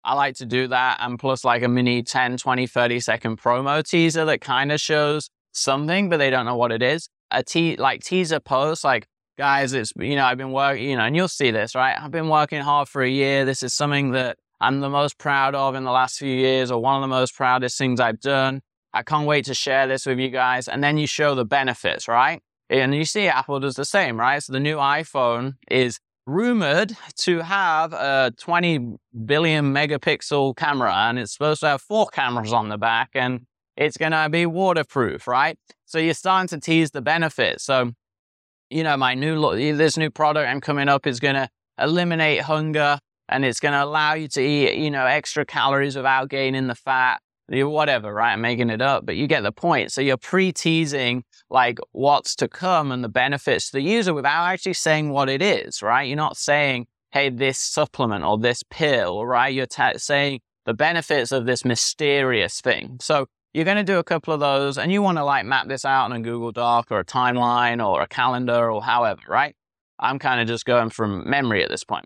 I 0.03 0.15
like 0.15 0.35
to 0.37 0.45
do 0.45 0.67
that. 0.67 0.97
And 0.99 1.19
plus, 1.19 1.43
like 1.45 1.63
a 1.63 1.67
mini 1.67 2.03
10, 2.03 2.37
20, 2.37 2.67
30 2.67 2.99
second 2.99 3.37
promo 3.39 3.87
teaser 3.87 4.25
that 4.25 4.41
kind 4.41 4.71
of 4.71 4.79
shows 4.79 5.29
something, 5.51 6.09
but 6.09 6.17
they 6.17 6.29
don't 6.29 6.45
know 6.45 6.55
what 6.55 6.71
it 6.71 6.81
is. 6.81 7.09
A 7.29 7.43
te- 7.43 7.77
like 7.77 8.03
teaser 8.03 8.39
post, 8.39 8.83
like 8.83 9.07
guys, 9.37 9.73
it's, 9.73 9.93
you 9.97 10.15
know, 10.15 10.25
I've 10.25 10.37
been 10.37 10.51
working, 10.51 10.89
you 10.89 10.97
know, 10.97 11.03
and 11.03 11.15
you'll 11.15 11.27
see 11.27 11.51
this, 11.51 11.75
right? 11.75 11.95
I've 11.99 12.11
been 12.11 12.29
working 12.29 12.61
hard 12.61 12.87
for 12.89 13.01
a 13.01 13.09
year. 13.09 13.45
This 13.45 13.63
is 13.63 13.73
something 13.73 14.11
that 14.11 14.37
I'm 14.59 14.79
the 14.79 14.89
most 14.89 15.17
proud 15.17 15.55
of 15.55 15.75
in 15.75 15.83
the 15.83 15.91
last 15.91 16.17
few 16.19 16.31
years, 16.31 16.69
or 16.69 16.79
one 16.79 16.95
of 16.95 17.01
the 17.01 17.07
most 17.07 17.35
proudest 17.35 17.77
things 17.77 17.99
I've 17.99 18.19
done. 18.19 18.61
I 18.93 19.03
can't 19.03 19.25
wait 19.25 19.45
to 19.45 19.53
share 19.53 19.87
this 19.87 20.05
with 20.05 20.19
you 20.19 20.29
guys. 20.29 20.67
And 20.67 20.83
then 20.83 20.97
you 20.97 21.07
show 21.07 21.33
the 21.33 21.45
benefits, 21.45 22.07
right? 22.07 22.41
And 22.69 22.93
you 22.93 23.05
see 23.05 23.27
Apple 23.27 23.59
does 23.59 23.75
the 23.75 23.85
same, 23.85 24.19
right? 24.19 24.41
So 24.41 24.53
the 24.53 24.59
new 24.59 24.77
iPhone 24.77 25.55
is 25.69 25.99
rumored 26.25 26.95
to 27.17 27.39
have 27.39 27.93
a 27.93 28.31
20 28.37 28.97
billion 29.25 29.73
megapixel 29.73 30.55
camera 30.55 30.93
and 30.93 31.19
it's 31.19 31.33
supposed 31.33 31.61
to 31.61 31.67
have 31.67 31.81
four 31.81 32.07
cameras 32.07 32.53
on 32.53 32.69
the 32.69 32.77
back 32.77 33.09
and 33.15 33.45
it's 33.75 33.97
going 33.97 34.11
to 34.11 34.29
be 34.29 34.45
waterproof, 34.45 35.27
right? 35.27 35.57
So 35.85 35.97
you're 35.97 36.13
starting 36.13 36.47
to 36.49 36.59
tease 36.59 36.91
the 36.91 37.01
benefits. 37.01 37.63
So 37.63 37.91
you 38.71 38.83
know, 38.83 38.97
my 38.97 39.13
new 39.13 39.75
this 39.75 39.97
new 39.97 40.09
product 40.09 40.47
I'm 40.47 40.61
coming 40.61 40.87
up 40.87 41.05
is 41.05 41.19
going 41.19 41.35
to 41.35 41.49
eliminate 41.77 42.41
hunger 42.41 42.99
and 43.27 43.45
it's 43.45 43.59
going 43.59 43.73
to 43.73 43.83
allow 43.83 44.13
you 44.13 44.27
to 44.29 44.41
eat, 44.41 44.77
you 44.77 44.89
know, 44.89 45.05
extra 45.05 45.45
calories 45.45 45.95
without 45.95 46.29
gaining 46.29 46.67
the 46.67 46.75
fat, 46.75 47.21
whatever, 47.51 48.13
right? 48.13 48.33
I'm 48.33 48.41
making 48.41 48.69
it 48.69 48.81
up, 48.81 49.05
but 49.05 49.15
you 49.15 49.27
get 49.27 49.43
the 49.43 49.51
point. 49.51 49.91
So 49.91 50.01
you're 50.01 50.17
pre-teasing 50.17 51.23
like 51.49 51.79
what's 51.91 52.35
to 52.37 52.47
come 52.47 52.91
and 52.91 53.03
the 53.03 53.09
benefits 53.09 53.71
to 53.71 53.77
the 53.77 53.83
user 53.83 54.13
without 54.13 54.45
actually 54.45 54.73
saying 54.73 55.09
what 55.09 55.29
it 55.29 55.41
is, 55.41 55.81
right? 55.81 56.03
You're 56.03 56.15
not 56.15 56.37
saying, 56.37 56.87
hey, 57.11 57.29
this 57.29 57.59
supplement 57.59 58.23
or 58.23 58.37
this 58.37 58.63
pill, 58.69 59.25
right? 59.25 59.53
You're 59.53 59.65
t- 59.65 59.97
saying 59.97 60.39
the 60.65 60.73
benefits 60.73 61.31
of 61.31 61.45
this 61.45 61.65
mysterious 61.65 62.61
thing. 62.61 62.97
So 63.01 63.27
you're 63.53 63.65
going 63.65 63.77
to 63.77 63.83
do 63.83 63.99
a 63.99 64.03
couple 64.03 64.33
of 64.33 64.39
those 64.39 64.77
and 64.77 64.91
you 64.91 65.01
want 65.01 65.17
to 65.17 65.25
like 65.25 65.45
map 65.45 65.67
this 65.67 65.83
out 65.83 66.05
in 66.05 66.13
a 66.13 66.21
Google 66.21 66.51
Doc 66.51 66.87
or 66.89 66.99
a 66.99 67.05
timeline 67.05 67.85
or 67.85 68.01
a 68.01 68.07
calendar 68.07 68.71
or 68.71 68.81
however, 68.81 69.21
right? 69.27 69.55
I'm 69.99 70.19
kind 70.19 70.41
of 70.41 70.47
just 70.47 70.65
going 70.65 70.89
from 70.89 71.29
memory 71.29 71.63
at 71.63 71.69
this 71.69 71.83
point. 71.83 72.05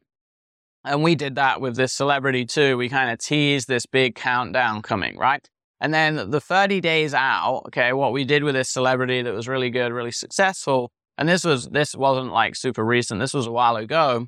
And 0.85 1.03
we 1.03 1.15
did 1.15 1.35
that 1.35 1.61
with 1.61 1.75
this 1.75 1.93
celebrity 1.93 2.45
too. 2.45 2.77
We 2.77 2.89
kind 2.89 3.09
of 3.09 3.19
teased 3.19 3.67
this 3.67 3.85
big 3.85 4.15
countdown 4.15 4.81
coming, 4.81 5.17
right? 5.17 5.47
And 5.81 5.93
then 5.93 6.29
the 6.29 6.39
30 6.39 6.79
days 6.79 7.13
out, 7.13 7.63
okay, 7.67 7.91
what 7.91 8.13
we 8.13 8.23
did 8.23 8.43
with 8.43 8.55
this 8.55 8.69
celebrity 8.69 9.21
that 9.21 9.33
was 9.33 9.47
really 9.47 9.69
good, 9.69 9.91
really 9.91 10.11
successful, 10.11 10.91
and 11.17 11.27
this 11.27 11.43
was 11.43 11.67
this 11.69 11.95
wasn't 11.95 12.31
like 12.31 12.55
super 12.55 12.83
recent. 12.83 13.19
This 13.19 13.33
was 13.33 13.47
a 13.47 13.51
while 13.51 13.75
ago, 13.75 14.27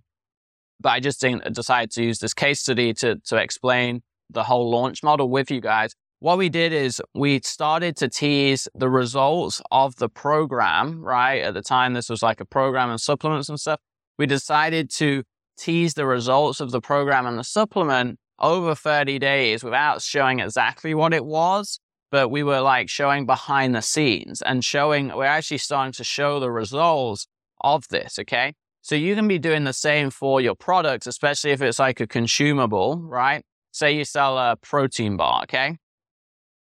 but 0.80 0.90
I 0.90 1.00
just 1.00 1.24
uh, 1.24 1.38
decided 1.50 1.92
to 1.92 2.04
use 2.04 2.20
this 2.20 2.34
case 2.34 2.62
study 2.62 2.94
to 2.96 3.18
to 3.26 3.38
explain 3.38 4.02
the 4.30 4.44
whole 4.44 4.70
launch 4.70 5.04
model 5.04 5.30
with 5.30 5.50
you 5.50 5.62
guys 5.62 5.96
what 6.20 6.38
we 6.38 6.50
did 6.50 6.74
is 6.74 7.02
we 7.14 7.40
started 7.44 7.96
to 7.98 8.10
tease 8.10 8.68
the 8.74 8.90
results 8.90 9.62
of 9.70 9.98
the 9.98 10.10
program, 10.10 11.02
right? 11.04 11.44
At 11.44 11.54
the 11.54 11.62
time, 11.62 11.94
this 11.94 12.10
was 12.10 12.24
like 12.24 12.42
a 12.42 12.46
program 12.46 12.90
and 12.90 13.00
supplements 13.00 13.50
and 13.50 13.60
stuff. 13.60 13.80
We 14.18 14.26
decided 14.26 14.90
to 14.96 15.24
tease 15.58 15.94
the 15.94 16.06
results 16.06 16.60
of 16.60 16.72
the 16.72 16.82
program 16.82 17.26
and 17.26 17.38
the 17.38 17.44
supplement 17.44 18.20
over 18.40 18.76
30 18.76 19.20
days 19.20 19.64
without 19.64 20.02
showing 20.02 20.40
exactly 20.40 20.94
what 20.94 21.14
it 21.14 21.26
was, 21.26 21.80
but 22.12 22.30
we 22.30 22.44
were 22.44 22.62
like 22.62 22.90
showing 22.90 23.26
behind 23.26 23.76
the 23.76 23.82
scenes 23.82 24.42
and 24.42 24.64
showing, 24.64 25.08
we're 25.16 25.26
actually 25.26 25.58
starting 25.58 25.94
to 25.94 26.04
show 26.04 26.40
the 26.40 26.52
results 26.52 27.28
of 27.62 27.88
this, 27.90 28.20
okay? 28.20 28.54
So 28.82 28.96
you 28.96 29.16
can 29.16 29.28
be 29.28 29.40
doing 29.40 29.64
the 29.64 29.74
same 29.74 30.12
for 30.12 30.40
your 30.40 30.56
products, 30.56 31.08
especially 31.08 31.52
if 31.52 31.62
it's 31.62 31.80
like 31.80 32.00
a 32.00 32.08
consumable, 32.08 33.02
right? 33.02 33.44
Say 33.72 33.96
you 33.96 34.06
sell 34.06 34.38
a 34.38 34.56
protein 34.56 35.18
bar, 35.18 35.44
okay? 35.44 35.78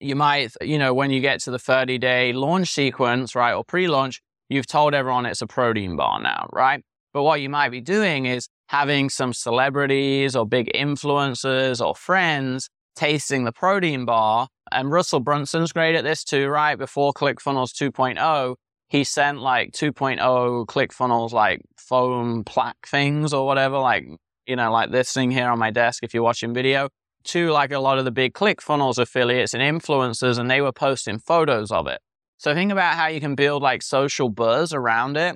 you 0.01 0.15
might, 0.15 0.51
you 0.61 0.77
know, 0.77 0.93
when 0.93 1.11
you 1.11 1.21
get 1.21 1.39
to 1.41 1.51
the 1.51 1.59
30 1.59 1.97
day 1.99 2.33
launch 2.33 2.71
sequence, 2.71 3.35
right, 3.35 3.53
or 3.53 3.63
pre 3.63 3.88
launch, 3.88 4.21
you've 4.49 4.67
told 4.67 4.93
everyone 4.93 5.25
it's 5.25 5.41
a 5.41 5.47
protein 5.47 5.95
bar 5.95 6.19
now, 6.19 6.49
right? 6.51 6.83
But 7.13 7.23
what 7.23 7.41
you 7.41 7.49
might 7.49 7.69
be 7.69 7.81
doing 7.81 8.25
is 8.25 8.49
having 8.71 9.09
some 9.09 9.33
celebrities 9.33 10.33
or 10.33 10.47
big 10.47 10.71
influencers 10.73 11.85
or 11.85 11.94
friends 11.94 12.69
tasting 12.95 13.44
the 13.44 13.51
protein 13.51 14.06
bar. 14.06 14.47
And 14.71 14.89
Russell 14.89 15.19
Brunson's 15.19 15.73
great 15.73 15.94
at 15.94 16.06
this 16.06 16.23
too, 16.23 16.47
right? 16.47 16.77
Before 16.77 17.12
ClickFunnels 17.12 17.73
2.0, 17.73 18.56
he 18.88 19.03
sent 19.03 19.41
like 19.41 19.73
2.0 19.73 20.65
ClickFunnels 20.68 21.33
like 21.33 21.59
foam 21.77 22.45
plaque 22.45 22.88
things 22.88 23.33
or 23.33 23.45
whatever, 23.45 23.77
like, 23.77 24.06
you 24.47 24.56
know, 24.56 24.71
like 24.71 24.89
this 24.89 25.12
thing 25.12 25.31
here 25.31 25.50
on 25.50 25.59
my 25.59 25.69
desk 25.69 26.01
if 26.01 26.13
you're 26.13 26.24
watching 26.24 26.53
video 26.53 26.88
to 27.25 27.51
like 27.51 27.74
a 27.74 27.79
lot 27.79 27.97
of 27.97 28.06
the 28.06 28.12
big 28.12 28.33
ClickFunnels 28.33 28.97
affiliates 28.97 29.53
and 29.53 29.62
influencers, 29.62 30.39
and 30.39 30.50
they 30.50 30.62
were 30.62 30.71
posting 30.71 31.19
photos 31.19 31.71
of 31.71 31.88
it. 31.88 32.00
So 32.38 32.53
think 32.53 32.71
about 32.71 32.95
how 32.95 33.07
you 33.07 33.19
can 33.19 33.35
build 33.35 33.62
like 33.62 33.81
social 33.83 34.29
buzz 34.29 34.74
around 34.74 35.17
it. 35.17 35.35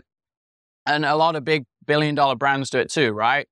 And 0.85 1.05
a 1.05 1.15
lot 1.15 1.35
of 1.35 1.43
big 1.43 1.65
billion 1.85 2.15
dollar 2.15 2.35
brands 2.35 2.69
do 2.69 2.79
it 2.79 2.91
too, 2.91 3.11
right? 3.11 3.47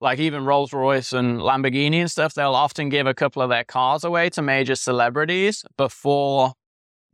Like 0.00 0.18
even 0.18 0.44
Rolls 0.44 0.72
Royce 0.72 1.12
and 1.12 1.40
Lamborghini 1.40 1.96
and 1.96 2.10
stuff, 2.10 2.34
they'll 2.34 2.54
often 2.54 2.88
give 2.88 3.06
a 3.06 3.14
couple 3.14 3.42
of 3.42 3.50
their 3.50 3.64
cars 3.64 4.04
away 4.04 4.30
to 4.30 4.42
major 4.42 4.74
celebrities 4.74 5.64
before 5.76 6.52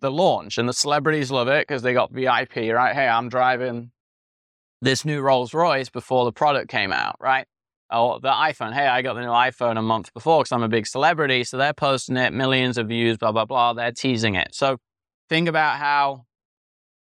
the 0.01 0.11
launch. 0.11 0.59
And 0.59 0.69
the 0.69 0.75
celebrities 0.75 1.31
love 1.31 1.49
it 1.49 1.67
because 1.67 1.83
they 1.83 1.95
got 1.95 2.13
VIP, 2.13 2.57
right? 2.57 2.95
Hey, 2.95 3.09
I'm 3.09 3.29
driving 3.29 3.91
this 4.83 5.05
new 5.05 5.23
Rolls 5.23 5.55
Royce 5.55 5.89
before 5.89 6.27
the 6.27 6.33
product 6.33 6.69
came 6.69 6.93
out, 6.93 7.17
right? 7.21 7.47
oh, 7.95 8.19
the 8.19 8.31
iPhone. 8.31 8.73
Hey, 8.73 8.87
I 8.87 9.03
got 9.03 9.15
the 9.15 9.21
new 9.21 9.29
iPhone 9.29 9.79
a 9.79 9.83
month 9.83 10.13
before 10.13 10.43
because 10.43 10.53
I'm 10.53 10.63
a 10.63 10.69
big 10.69 10.87
celebrity. 10.87 11.45
So 11.45 11.57
they're 11.57 11.73
posting 11.73 12.17
it, 12.17 12.33
millions 12.33 12.77
of 12.77 12.89
views, 12.89 13.17
blah, 13.17 13.33
blah, 13.33 13.45
blah. 13.45 13.73
They're 13.73 13.93
teasing 13.93 14.35
it. 14.35 14.55
So 14.55 14.79
think 15.29 15.49
about 15.49 15.79
how 15.79 16.25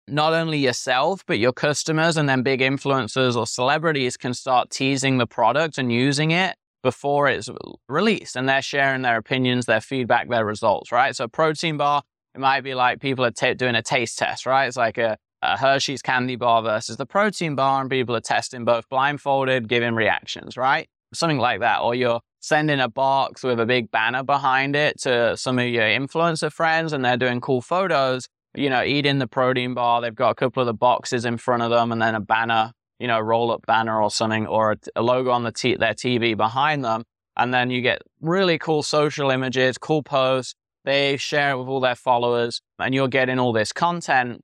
not 0.07 0.33
only 0.33 0.57
yourself, 0.57 1.24
but 1.25 1.39
your 1.39 1.53
customers 1.53 2.17
and 2.17 2.27
then 2.27 2.43
big 2.43 2.60
influencers 2.60 3.36
or 3.36 3.48
celebrities 3.48 4.17
can 4.17 4.33
start 4.33 4.69
teasing 4.69 5.17
the 5.17 5.27
product 5.27 5.77
and 5.77 5.91
using 5.91 6.31
it 6.31 6.55
before 6.81 7.29
it's 7.29 7.50
released. 7.88 8.36
And 8.36 8.48
they're 8.48 8.62
sharing 8.62 9.01
their 9.01 9.17
opinions, 9.17 9.65
their 9.65 9.81
feedback, 9.81 10.29
their 10.29 10.45
results, 10.45 10.91
right? 10.91 11.15
So 11.15 11.25
a 11.25 11.29
protein 11.29 11.77
bar, 11.77 12.03
it 12.36 12.41
might 12.41 12.62
be 12.62 12.74
like 12.74 13.00
people 13.00 13.24
are 13.24 13.31
t- 13.31 13.53
doing 13.53 13.75
a 13.75 13.81
taste 13.81 14.17
test, 14.19 14.45
right? 14.45 14.65
It's 14.65 14.77
like 14.77 14.98
a, 14.98 15.17
a 15.41 15.57
Hershey's 15.57 16.01
candy 16.01 16.36
bar 16.36 16.62
versus 16.62 16.98
the 16.98 17.05
protein 17.05 17.55
bar, 17.55 17.81
and 17.81 17.89
people 17.89 18.15
are 18.15 18.22
testing 18.22 18.65
both 18.65 18.88
blindfolded, 18.89 19.69
giving 19.69 19.95
reactions, 19.95 20.57
right? 20.57 20.89
Something 21.13 21.39
like 21.39 21.62
that. 21.62 21.81
Or 21.81 21.95
you're 21.95 22.22
sending 22.41 22.81
a 22.81 22.89
box 22.89 23.43
with 23.43 23.60
a 23.60 23.65
big 23.65 23.89
banner 23.89 24.24
behind 24.24 24.75
it 24.75 25.00
to 25.01 25.38
some 25.38 25.60
of 25.60 25.67
your 25.67 25.83
influencer 25.83 26.51
friends, 26.51 26.91
and 26.91 27.05
they're 27.05 27.17
doing 27.17 27.39
cool 27.39 27.62
photos, 27.62 28.27
you 28.55 28.69
know, 28.69 28.83
eating 28.83 29.19
the 29.19 29.27
protein 29.27 29.74
bar. 29.74 30.01
They've 30.01 30.15
got 30.15 30.29
a 30.29 30.36
couple 30.36 30.62
of 30.62 30.67
the 30.67 30.74
boxes 30.74 31.25
in 31.25 31.38
front 31.38 31.63
of 31.63 31.69
them, 31.69 31.91
and 31.91 32.01
then 32.01 32.15
a 32.15 32.22
banner, 32.22 32.72
you 33.00 33.07
know, 33.07 33.19
roll 33.19 33.51
up 33.51 33.65
banner 33.65 34.01
or 34.01 34.12
something, 34.12 34.48
or 34.48 34.74
a, 34.74 34.77
a 34.95 35.01
logo 35.01 35.31
on 35.31 35.43
the 35.43 35.51
t- 35.51 35.75
their 35.75 35.93
TV 35.93 36.36
behind 36.36 36.83
them. 36.83 37.03
And 37.36 37.53
then 37.53 37.72
you 37.72 37.81
get 37.81 38.01
really 38.22 38.60
cool 38.60 38.83
social 38.83 39.31
images, 39.31 39.77
cool 39.77 40.03
posts. 40.03 40.55
They 40.86 41.17
share 41.17 41.51
it 41.51 41.57
with 41.57 41.67
all 41.67 41.79
their 41.79 41.95
followers, 41.95 42.62
and 42.79 42.93
you're 42.93 43.07
getting 43.07 43.39
all 43.39 43.53
this 43.53 43.72
content 43.72 44.41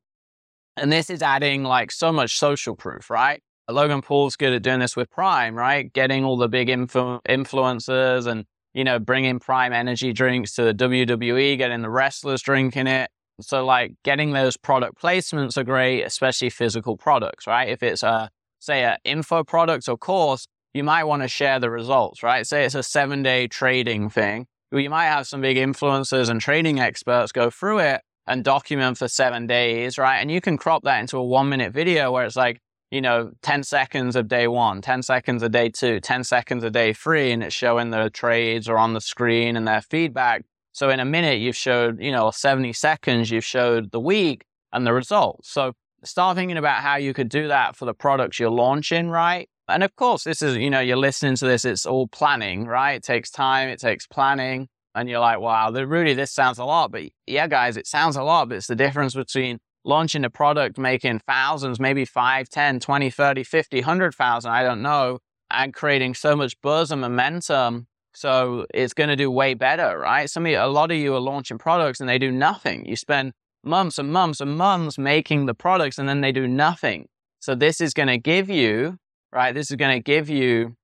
and 0.79 0.91
this 0.91 1.09
is 1.09 1.21
adding 1.21 1.63
like 1.63 1.91
so 1.91 2.11
much 2.11 2.37
social 2.37 2.75
proof, 2.75 3.09
right? 3.09 3.41
Logan 3.69 4.01
Paul's 4.01 4.35
good 4.35 4.53
at 4.53 4.63
doing 4.63 4.79
this 4.79 4.95
with 4.95 5.11
Prime, 5.11 5.55
right? 5.55 5.91
Getting 5.93 6.23
all 6.23 6.37
the 6.37 6.47
big 6.47 6.69
influ- 6.69 7.21
influencers 7.29 8.25
and, 8.25 8.45
you 8.73 8.83
know, 8.83 8.97
bringing 8.97 9.39
Prime 9.39 9.73
energy 9.73 10.11
drinks 10.11 10.53
to 10.55 10.63
the 10.63 10.73
WWE, 10.73 11.57
getting 11.57 11.81
the 11.81 11.89
wrestlers 11.89 12.41
drinking 12.41 12.87
it. 12.87 13.11
So, 13.41 13.65
like 13.65 13.93
getting 14.03 14.33
those 14.33 14.57
product 14.57 15.01
placements 15.01 15.57
are 15.57 15.63
great, 15.63 16.03
especially 16.03 16.49
physical 16.49 16.97
products, 16.97 17.47
right? 17.47 17.69
If 17.69 17.83
it's 17.83 18.03
a, 18.03 18.29
say, 18.59 18.83
an 18.83 18.97
info 19.03 19.43
product 19.43 19.87
or 19.87 19.97
course, 19.97 20.47
you 20.73 20.83
might 20.83 21.05
want 21.05 21.21
to 21.23 21.27
share 21.27 21.59
the 21.59 21.69
results, 21.69 22.23
right? 22.23 22.45
Say 22.45 22.65
it's 22.65 22.75
a 22.75 22.83
seven 22.83 23.23
day 23.23 23.47
trading 23.47 24.09
thing. 24.09 24.47
You 24.71 24.89
might 24.89 25.07
have 25.07 25.27
some 25.27 25.41
big 25.41 25.57
influencers 25.57 26.29
and 26.29 26.39
trading 26.39 26.79
experts 26.79 27.31
go 27.31 27.49
through 27.49 27.79
it 27.79 28.01
and 28.27 28.43
document 28.43 28.97
for 28.97 29.07
seven 29.07 29.47
days, 29.47 29.97
right? 29.97 30.19
And 30.19 30.29
you 30.29 30.41
can 30.41 30.57
crop 30.57 30.83
that 30.83 30.99
into 30.99 31.17
a 31.17 31.23
one 31.23 31.49
minute 31.49 31.73
video 31.73 32.11
where 32.11 32.25
it's 32.25 32.35
like, 32.35 32.59
you 32.91 33.01
know, 33.01 33.31
10 33.41 33.63
seconds 33.63 34.15
of 34.15 34.27
day 34.27 34.47
one, 34.47 34.81
10 34.81 35.01
seconds 35.03 35.41
of 35.41 35.51
day 35.51 35.69
two, 35.69 35.99
10 35.99 36.23
seconds 36.23 36.63
of 36.63 36.71
day 36.71 36.93
three, 36.93 37.31
and 37.31 37.43
it's 37.43 37.55
showing 37.55 37.89
the 37.89 38.09
trades 38.11 38.69
or 38.69 38.77
on 38.77 38.93
the 38.93 39.01
screen 39.01 39.55
and 39.55 39.67
their 39.67 39.81
feedback. 39.81 40.43
So 40.71 40.89
in 40.89 40.99
a 40.99 41.05
minute, 41.05 41.39
you've 41.39 41.55
showed, 41.55 42.01
you 42.01 42.11
know, 42.11 42.31
70 42.31 42.73
seconds, 42.73 43.31
you've 43.31 43.45
showed 43.45 43.91
the 43.91 43.99
week 43.99 44.45
and 44.71 44.85
the 44.85 44.93
results. 44.93 45.51
So 45.51 45.73
start 46.03 46.37
thinking 46.37 46.57
about 46.57 46.81
how 46.81 46.95
you 46.95 47.13
could 47.13 47.29
do 47.29 47.47
that 47.47 47.75
for 47.75 47.85
the 47.85 47.93
products 47.93 48.39
you're 48.39 48.49
launching, 48.49 49.09
right? 49.09 49.49
And 49.67 49.83
of 49.83 49.95
course, 49.95 50.23
this 50.23 50.41
is, 50.41 50.57
you 50.57 50.69
know, 50.69 50.79
you're 50.79 50.97
listening 50.97 51.35
to 51.35 51.45
this, 51.45 51.65
it's 51.65 51.85
all 51.85 52.07
planning, 52.07 52.65
right? 52.65 52.93
It 52.93 53.03
takes 53.03 53.29
time, 53.29 53.69
it 53.69 53.79
takes 53.79 54.07
planning. 54.07 54.67
And 54.95 55.07
you're 55.07 55.19
like, 55.19 55.39
wow, 55.39 55.71
really, 55.71 56.13
this 56.13 56.31
sounds 56.31 56.57
a 56.57 56.65
lot. 56.65 56.91
But 56.91 57.03
yeah, 57.27 57.47
guys, 57.47 57.77
it 57.77 57.85
sounds 57.85 58.15
a 58.15 58.23
lot, 58.23 58.49
but 58.49 58.57
it's 58.57 58.67
the 58.67 58.75
difference 58.75 59.13
between 59.13 59.59
launching 59.85 60.25
a 60.25 60.29
product, 60.29 60.77
making 60.77 61.21
thousands, 61.27 61.79
maybe 61.79 62.05
5, 62.05 62.49
10, 62.49 62.79
20, 62.79 63.09
30, 63.09 63.43
50, 63.43 63.77
100,000, 63.77 64.51
I 64.51 64.63
don't 64.63 64.81
know, 64.81 65.19
and 65.51 65.73
creating 65.73 66.15
so 66.15 66.35
much 66.35 66.59
buzz 66.61 66.91
and 66.91 67.01
momentum. 67.01 67.87
So 68.19 68.65
it's 68.73 68.93
going 68.93 69.07
to 69.07 69.15
do 69.15 69.31
way 69.31 69.53
better, 69.53 69.97
right? 69.97 70.29
Some 70.29 70.45
of 70.45 70.51
you, 70.51 70.59
a 70.59 70.67
lot 70.67 70.91
of 70.91 70.97
you 70.97 71.15
are 71.15 71.21
launching 71.21 71.57
products 71.57 72.01
and 72.01 72.09
they 72.09 72.17
do 72.17 72.31
nothing. 72.31 72.85
You 72.85 72.97
spend 72.97 73.31
months 73.63 73.97
and 73.97 74.11
months 74.11 74.41
and 74.41 74.57
months 74.57 74.97
making 74.97 75.45
the 75.45 75.53
products 75.53 75.97
and 75.97 76.09
then 76.09 76.19
they 76.19 76.33
do 76.33 76.45
nothing. 76.45 77.07
So 77.39 77.55
this 77.55 77.79
is 77.79 77.93
going 77.93 78.09
to 78.09 78.17
give 78.17 78.49
you, 78.49 78.97
right? 79.31 79.55
This 79.55 79.71
is 79.71 79.77
going 79.77 79.95
to 79.95 80.03
give 80.03 80.29
you 80.29 80.75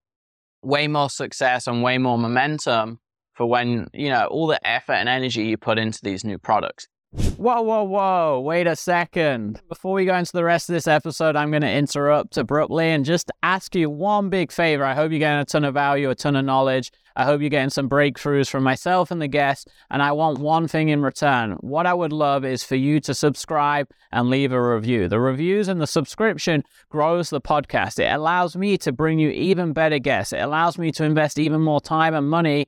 way 0.62 0.88
more 0.88 1.10
success 1.10 1.68
and 1.68 1.84
way 1.84 1.98
more 1.98 2.18
momentum 2.18 3.00
for 3.34 3.46
when, 3.46 3.90
you 3.94 4.08
know, 4.08 4.28
all 4.28 4.48
the 4.48 4.66
effort 4.66 4.94
and 4.94 5.10
energy 5.10 5.44
you 5.44 5.58
put 5.58 5.78
into 5.78 6.00
these 6.04 6.24
new 6.24 6.38
products. 6.38 6.88
Whoa, 7.16 7.62
whoa, 7.62 7.84
whoa, 7.84 8.42
wait 8.44 8.68
a 8.68 8.76
second. 8.76 9.62
Before 9.70 9.94
we 9.94 10.06
go 10.06 10.16
into 10.16 10.32
the 10.34 10.44
rest 10.44 10.68
of 10.68 10.74
this 10.74 10.88
episode, 10.88 11.36
I'm 11.36 11.50
going 11.50 11.62
to 11.62 11.72
interrupt 11.72 12.38
abruptly 12.38 12.88
and 12.88 13.06
just 13.06 13.32
ask 13.44 13.76
you 13.76 13.90
one 13.90 14.30
big 14.30 14.52
favor. 14.52 14.84
I 14.84 14.96
hope 14.96 15.12
you're 15.12 15.20
getting 15.20 15.42
a 15.42 15.46
ton 15.46 15.64
of 15.64 15.74
value, 15.74 16.10
a 16.10 16.16
ton 16.16 16.36
of 16.36 16.44
knowledge. 16.44 16.92
I 17.16 17.24
hope 17.24 17.40
you're 17.40 17.50
getting 17.50 17.70
some 17.70 17.88
breakthroughs 17.88 18.50
from 18.50 18.64
myself 18.64 19.12
and 19.12 19.22
the 19.22 19.30
guests. 19.30 19.66
And 19.90 20.02
I 20.02 20.12
want 20.12 20.40
one 20.40 20.68
thing 20.68 20.90
in 20.90 21.02
return. 21.02 21.52
What 21.62 21.86
I 21.86 21.94
would 21.94 22.12
love 22.12 22.44
is 22.44 22.64
for 22.64 22.76
you 22.76 23.00
to 23.02 23.14
subscribe 23.14 23.90
and 24.12 24.30
leave 24.30 24.52
a 24.52 24.62
review. 24.62 25.08
The 25.08 25.20
reviews 25.22 25.70
and 25.70 25.80
the 25.80 25.88
subscription 25.88 26.64
grows 26.90 27.30
the 27.30 27.40
podcast. 27.40 28.00
It 28.00 28.14
allows 28.14 28.58
me 28.58 28.78
to 28.80 28.92
bring 28.92 29.20
you 29.20 29.30
even 29.30 29.72
better 29.72 30.00
guests. 30.00 30.34
It 30.34 30.40
allows 30.40 30.78
me 30.78 30.92
to 30.94 31.06
invest 31.06 31.40
even 31.40 31.62
more 31.62 31.80
time 31.80 32.14
and 32.14 32.30
money 32.30 32.68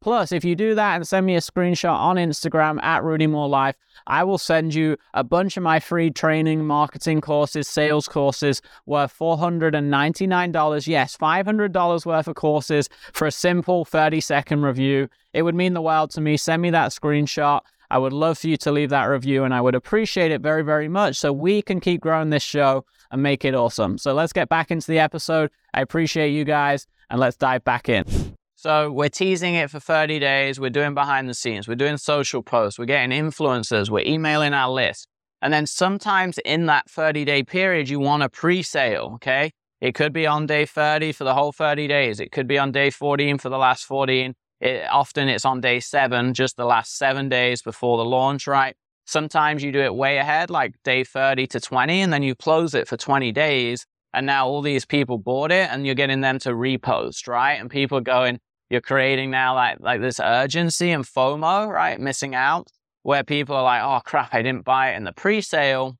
Plus, 0.00 0.32
if 0.32 0.46
you 0.46 0.56
do 0.56 0.74
that 0.74 0.96
and 0.96 1.06
send 1.06 1.26
me 1.26 1.36
a 1.36 1.40
screenshot 1.40 1.92
on 1.92 2.16
Instagram 2.16 2.82
at 2.82 3.04
Rudy 3.04 3.26
Mawer 3.26 3.50
Life, 3.50 3.76
I 4.06 4.24
will 4.24 4.38
send 4.38 4.74
you 4.74 4.96
a 5.12 5.22
bunch 5.22 5.58
of 5.58 5.62
my 5.62 5.78
free 5.78 6.10
training, 6.10 6.64
marketing 6.64 7.20
courses, 7.20 7.68
sales 7.68 8.08
courses 8.08 8.62
worth 8.86 9.16
$499. 9.18 10.86
Yes, 10.86 11.18
$500 11.18 12.06
worth 12.06 12.28
of 12.28 12.34
courses 12.34 12.88
for 13.12 13.26
a 13.26 13.30
simple 13.30 13.84
30 13.84 14.22
second 14.22 14.62
review. 14.62 15.08
It 15.34 15.42
would 15.42 15.54
mean 15.54 15.74
the 15.74 15.82
world 15.82 16.12
to 16.12 16.22
me. 16.22 16.38
Send 16.38 16.62
me 16.62 16.70
that 16.70 16.92
screenshot. 16.92 17.60
I 17.90 17.98
would 17.98 18.14
love 18.14 18.38
for 18.38 18.46
you 18.46 18.56
to 18.56 18.72
leave 18.72 18.90
that 18.90 19.04
review 19.04 19.44
and 19.44 19.52
I 19.52 19.60
would 19.60 19.74
appreciate 19.74 20.30
it 20.30 20.40
very, 20.40 20.62
very 20.62 20.88
much 20.88 21.16
so 21.16 21.32
we 21.32 21.60
can 21.60 21.80
keep 21.80 22.00
growing 22.00 22.30
this 22.30 22.42
show 22.42 22.86
and 23.10 23.22
make 23.22 23.44
it 23.44 23.54
awesome. 23.54 23.98
So 23.98 24.14
let's 24.14 24.32
get 24.32 24.48
back 24.48 24.70
into 24.70 24.86
the 24.86 25.00
episode. 25.00 25.50
I 25.74 25.82
appreciate 25.82 26.30
you 26.30 26.44
guys 26.44 26.86
and 27.10 27.20
let's 27.20 27.36
dive 27.36 27.64
back 27.64 27.88
in. 27.88 28.29
So 28.62 28.90
we're 28.90 29.08
teasing 29.08 29.54
it 29.54 29.70
for 29.70 29.80
30 29.80 30.18
days. 30.18 30.60
We're 30.60 30.68
doing 30.68 30.92
behind 30.92 31.30
the 31.30 31.32
scenes. 31.32 31.66
We're 31.66 31.76
doing 31.76 31.96
social 31.96 32.42
posts. 32.42 32.78
We're 32.78 32.84
getting 32.84 33.18
influencers. 33.18 33.88
We're 33.88 34.04
emailing 34.04 34.52
our 34.52 34.70
list. 34.70 35.08
And 35.40 35.50
then 35.50 35.64
sometimes 35.64 36.36
in 36.44 36.66
that 36.66 36.90
30 36.90 37.24
day 37.24 37.42
period, 37.42 37.88
you 37.88 37.98
want 38.00 38.22
a 38.22 38.28
pre 38.28 38.62
sale. 38.62 39.12
Okay. 39.14 39.52
It 39.80 39.94
could 39.94 40.12
be 40.12 40.26
on 40.26 40.44
day 40.44 40.66
30 40.66 41.12
for 41.12 41.24
the 41.24 41.32
whole 41.32 41.52
30 41.52 41.88
days. 41.88 42.20
It 42.20 42.32
could 42.32 42.46
be 42.46 42.58
on 42.58 42.70
day 42.70 42.90
14 42.90 43.38
for 43.38 43.48
the 43.48 43.56
last 43.56 43.86
14. 43.86 44.34
It, 44.60 44.84
often 44.90 45.30
it's 45.30 45.46
on 45.46 45.62
day 45.62 45.80
seven, 45.80 46.34
just 46.34 46.58
the 46.58 46.66
last 46.66 46.98
seven 46.98 47.30
days 47.30 47.62
before 47.62 47.96
the 47.96 48.04
launch, 48.04 48.46
right? 48.46 48.76
Sometimes 49.06 49.62
you 49.62 49.72
do 49.72 49.80
it 49.80 49.94
way 49.94 50.18
ahead, 50.18 50.50
like 50.50 50.74
day 50.84 51.02
30 51.02 51.46
to 51.46 51.60
20, 51.60 52.02
and 52.02 52.12
then 52.12 52.22
you 52.22 52.34
close 52.34 52.74
it 52.74 52.88
for 52.88 52.98
20 52.98 53.32
days. 53.32 53.86
And 54.12 54.26
now 54.26 54.46
all 54.46 54.60
these 54.60 54.84
people 54.84 55.16
bought 55.16 55.50
it 55.50 55.70
and 55.70 55.86
you're 55.86 55.94
getting 55.94 56.20
them 56.20 56.38
to 56.40 56.50
repost, 56.50 57.26
right? 57.26 57.54
And 57.54 57.70
people 57.70 58.02
going, 58.02 58.38
you're 58.70 58.80
creating 58.80 59.30
now 59.30 59.54
like 59.54 59.78
like 59.80 60.00
this 60.00 60.20
urgency 60.20 60.90
and 60.90 61.04
FOMO, 61.04 61.68
right? 61.68 62.00
Missing 62.00 62.34
out, 62.34 62.68
where 63.02 63.24
people 63.24 63.56
are 63.56 63.62
like, 63.62 63.82
oh 63.82 64.00
crap, 64.04 64.32
I 64.32 64.42
didn't 64.42 64.64
buy 64.64 64.92
it 64.92 64.96
in 64.96 65.04
the 65.04 65.12
pre-sale. 65.12 65.96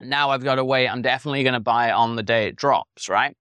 Now 0.00 0.30
I've 0.30 0.42
got 0.42 0.56
to 0.56 0.64
wait. 0.64 0.88
I'm 0.88 1.02
definitely 1.02 1.42
going 1.44 1.54
to 1.54 1.60
buy 1.60 1.88
it 1.88 1.92
on 1.92 2.16
the 2.16 2.22
day 2.22 2.46
it 2.46 2.56
drops, 2.56 3.08
right? 3.08 3.36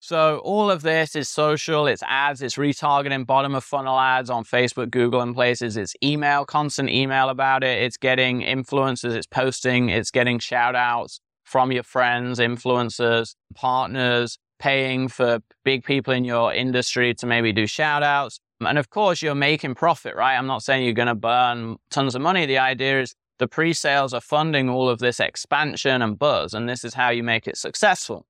So 0.00 0.38
all 0.44 0.70
of 0.70 0.82
this 0.82 1.16
is 1.16 1.28
social, 1.28 1.88
it's 1.88 2.04
ads, 2.06 2.40
it's 2.40 2.54
retargeting, 2.54 3.26
bottom 3.26 3.56
of 3.56 3.64
funnel 3.64 3.98
ads 3.98 4.30
on 4.30 4.44
Facebook, 4.44 4.92
Google, 4.92 5.20
and 5.20 5.34
places. 5.34 5.76
It's 5.76 5.94
email, 6.04 6.44
constant 6.44 6.88
email 6.88 7.30
about 7.30 7.64
it. 7.64 7.82
It's 7.82 7.96
getting 7.96 8.42
influencers, 8.42 9.16
it's 9.16 9.26
posting, 9.26 9.88
it's 9.88 10.12
getting 10.12 10.38
shout 10.38 10.76
outs 10.76 11.18
from 11.42 11.72
your 11.72 11.82
friends, 11.82 12.38
influencers, 12.38 13.34
partners, 13.56 14.38
paying 14.58 15.08
for 15.08 15.40
big 15.64 15.84
people 15.84 16.12
in 16.12 16.24
your 16.24 16.52
industry 16.52 17.14
to 17.14 17.26
maybe 17.26 17.52
do 17.52 17.66
shout 17.66 18.02
outs. 18.02 18.40
And 18.60 18.78
of 18.78 18.90
course, 18.90 19.22
you're 19.22 19.34
making 19.34 19.74
profit, 19.74 20.16
right? 20.16 20.36
I'm 20.36 20.46
not 20.46 20.62
saying 20.62 20.84
you're 20.84 20.92
going 20.92 21.08
to 21.08 21.14
burn 21.14 21.76
tons 21.90 22.14
of 22.14 22.22
money. 22.22 22.44
The 22.46 22.58
idea 22.58 23.02
is 23.02 23.14
the 23.38 23.46
pre 23.46 23.72
sales 23.72 24.12
are 24.12 24.20
funding 24.20 24.68
all 24.68 24.88
of 24.88 24.98
this 24.98 25.20
expansion 25.20 26.02
and 26.02 26.18
buzz, 26.18 26.54
and 26.54 26.68
this 26.68 26.84
is 26.84 26.94
how 26.94 27.10
you 27.10 27.22
make 27.22 27.46
it 27.46 27.56
successful. 27.56 28.26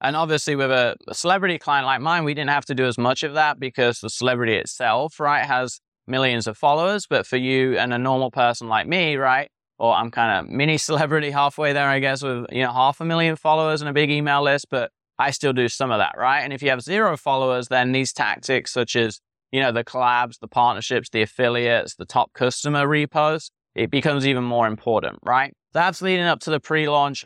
And 0.00 0.16
obviously, 0.16 0.56
with 0.56 0.70
a, 0.70 0.96
a 1.08 1.14
celebrity 1.14 1.58
client 1.58 1.86
like 1.86 2.00
mine, 2.00 2.24
we 2.24 2.34
didn't 2.34 2.50
have 2.50 2.64
to 2.66 2.74
do 2.74 2.84
as 2.84 2.98
much 2.98 3.22
of 3.22 3.34
that 3.34 3.60
because 3.60 4.00
the 4.00 4.10
celebrity 4.10 4.54
itself, 4.54 5.20
right, 5.20 5.44
has 5.44 5.80
millions 6.06 6.46
of 6.46 6.56
followers. 6.56 7.06
But 7.08 7.26
for 7.26 7.36
you 7.36 7.78
and 7.78 7.92
a 7.92 7.98
normal 7.98 8.30
person 8.30 8.68
like 8.68 8.86
me, 8.86 9.16
right, 9.16 9.48
or 9.78 9.94
I'm 9.94 10.10
kind 10.10 10.38
of 10.38 10.52
mini 10.52 10.78
celebrity 10.78 11.30
halfway 11.42 11.72
there, 11.72 11.88
I 11.88 11.98
guess, 11.98 12.22
with 12.22 12.46
you 12.50 12.62
know 12.62 12.72
half 12.72 13.00
a 13.00 13.04
million 13.04 13.36
followers 13.36 13.80
and 13.80 13.88
a 13.88 13.92
big 13.92 14.10
email 14.10 14.42
list, 14.42 14.66
but 14.70 14.90
I 15.18 15.30
still 15.30 15.52
do 15.52 15.68
some 15.68 15.90
of 15.90 15.98
that, 15.98 16.14
right? 16.16 16.40
And 16.40 16.52
if 16.52 16.62
you 16.62 16.70
have 16.70 16.82
zero 16.82 17.16
followers, 17.16 17.68
then 17.68 17.92
these 17.92 18.12
tactics, 18.12 18.72
such 18.72 18.96
as, 18.96 19.20
you 19.50 19.60
know, 19.60 19.72
the 19.72 19.84
collabs, 19.84 20.38
the 20.40 20.48
partnerships, 20.48 21.10
the 21.10 21.22
affiliates, 21.22 21.94
the 21.94 22.04
top 22.04 22.32
customer 22.32 22.86
repos, 22.88 23.50
it 23.74 23.90
becomes 23.90 24.26
even 24.26 24.44
more 24.44 24.66
important, 24.66 25.18
right? 25.22 25.52
That's 25.72 26.02
leading 26.02 26.24
up 26.24 26.40
to 26.40 26.50
the 26.50 26.60
pre 26.60 26.88
launch. 26.88 27.24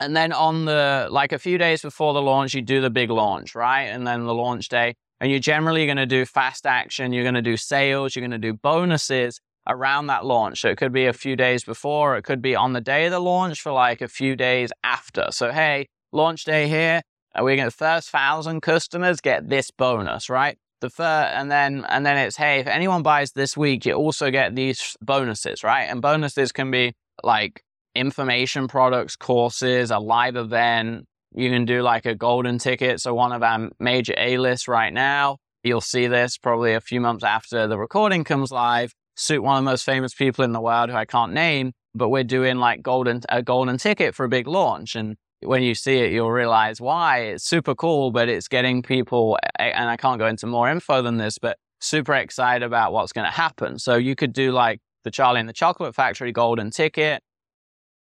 And 0.00 0.16
then 0.16 0.32
on 0.32 0.64
the, 0.64 1.08
like 1.10 1.32
a 1.32 1.38
few 1.38 1.58
days 1.58 1.82
before 1.82 2.12
the 2.12 2.22
launch, 2.22 2.54
you 2.54 2.62
do 2.62 2.80
the 2.80 2.90
big 2.90 3.10
launch, 3.10 3.54
right? 3.54 3.84
And 3.84 4.06
then 4.06 4.24
the 4.24 4.34
launch 4.34 4.68
day. 4.68 4.94
And 5.20 5.30
you're 5.30 5.40
generally 5.40 5.86
going 5.86 5.98
to 5.98 6.06
do 6.06 6.24
fast 6.24 6.66
action. 6.66 7.12
You're 7.12 7.22
going 7.22 7.34
to 7.34 7.42
do 7.42 7.56
sales. 7.56 8.16
You're 8.16 8.22
going 8.22 8.32
to 8.32 8.38
do 8.38 8.54
bonuses 8.54 9.40
around 9.68 10.08
that 10.08 10.24
launch. 10.24 10.60
So 10.60 10.68
it 10.68 10.78
could 10.78 10.92
be 10.92 11.06
a 11.06 11.12
few 11.12 11.36
days 11.36 11.62
before. 11.62 12.16
It 12.16 12.22
could 12.22 12.42
be 12.42 12.56
on 12.56 12.72
the 12.72 12.80
day 12.80 13.04
of 13.04 13.12
the 13.12 13.20
launch 13.20 13.60
for 13.60 13.70
like 13.70 14.00
a 14.00 14.08
few 14.08 14.34
days 14.34 14.72
after. 14.82 15.28
So, 15.30 15.52
hey, 15.52 15.86
launch 16.12 16.44
day 16.44 16.68
here. 16.68 17.02
Uh, 17.34 17.42
we're 17.42 17.56
going 17.56 17.68
to 17.68 17.76
first 17.76 18.10
thousand 18.10 18.60
customers 18.60 19.20
get 19.20 19.48
this 19.48 19.70
bonus, 19.70 20.28
right? 20.28 20.58
The 20.80 20.90
first, 20.90 21.32
and 21.34 21.50
then 21.50 21.84
and 21.88 22.04
then 22.04 22.16
it's 22.18 22.36
hey, 22.36 22.60
if 22.60 22.66
anyone 22.66 23.02
buys 23.02 23.32
this 23.32 23.56
week, 23.56 23.86
you 23.86 23.94
also 23.94 24.30
get 24.30 24.54
these 24.54 24.96
bonuses, 25.00 25.62
right? 25.62 25.84
And 25.84 26.02
bonuses 26.02 26.52
can 26.52 26.70
be 26.70 26.94
like 27.22 27.62
information 27.94 28.68
products, 28.68 29.16
courses, 29.16 29.90
a 29.90 29.98
live 29.98 30.36
event. 30.36 31.06
You 31.34 31.50
can 31.50 31.64
do 31.64 31.82
like 31.82 32.04
a 32.04 32.14
golden 32.14 32.58
ticket. 32.58 33.00
So 33.00 33.14
one 33.14 33.32
of 33.32 33.42
our 33.42 33.70
major 33.78 34.14
A 34.18 34.38
lists 34.38 34.68
right 34.68 34.92
now, 34.92 35.38
you'll 35.62 35.80
see 35.80 36.08
this 36.08 36.36
probably 36.36 36.74
a 36.74 36.80
few 36.80 37.00
months 37.00 37.24
after 37.24 37.66
the 37.66 37.78
recording 37.78 38.24
comes 38.24 38.50
live. 38.50 38.92
Suit 39.14 39.42
one 39.42 39.58
of 39.58 39.64
the 39.64 39.70
most 39.70 39.84
famous 39.84 40.14
people 40.14 40.44
in 40.44 40.52
the 40.52 40.60
world 40.60 40.90
who 40.90 40.96
I 40.96 41.04
can't 41.04 41.32
name 41.32 41.72
but 41.94 42.08
we're 42.08 42.24
doing 42.24 42.56
like 42.56 42.82
golden, 42.82 43.20
a 43.28 43.42
golden 43.42 43.78
ticket 43.78 44.14
for 44.14 44.24
a 44.24 44.28
big 44.28 44.46
launch. 44.46 44.96
And 44.96 45.16
when 45.44 45.62
you 45.62 45.74
see 45.74 45.98
it, 45.98 46.12
you'll 46.12 46.30
realize 46.30 46.80
why 46.80 47.18
it's 47.18 47.44
super 47.44 47.74
cool, 47.74 48.10
but 48.10 48.28
it's 48.28 48.48
getting 48.48 48.82
people, 48.82 49.38
and 49.58 49.88
I 49.88 49.96
can't 49.96 50.18
go 50.18 50.26
into 50.26 50.46
more 50.46 50.70
info 50.70 51.02
than 51.02 51.16
this, 51.16 51.38
but 51.38 51.58
super 51.80 52.14
excited 52.14 52.64
about 52.64 52.92
what's 52.92 53.12
going 53.12 53.26
to 53.26 53.30
happen. 53.30 53.78
So 53.78 53.96
you 53.96 54.14
could 54.14 54.32
do 54.32 54.52
like 54.52 54.80
the 55.04 55.10
Charlie 55.10 55.40
and 55.40 55.48
the 55.48 55.52
Chocolate 55.52 55.94
Factory 55.94 56.32
golden 56.32 56.70
ticket. 56.70 57.22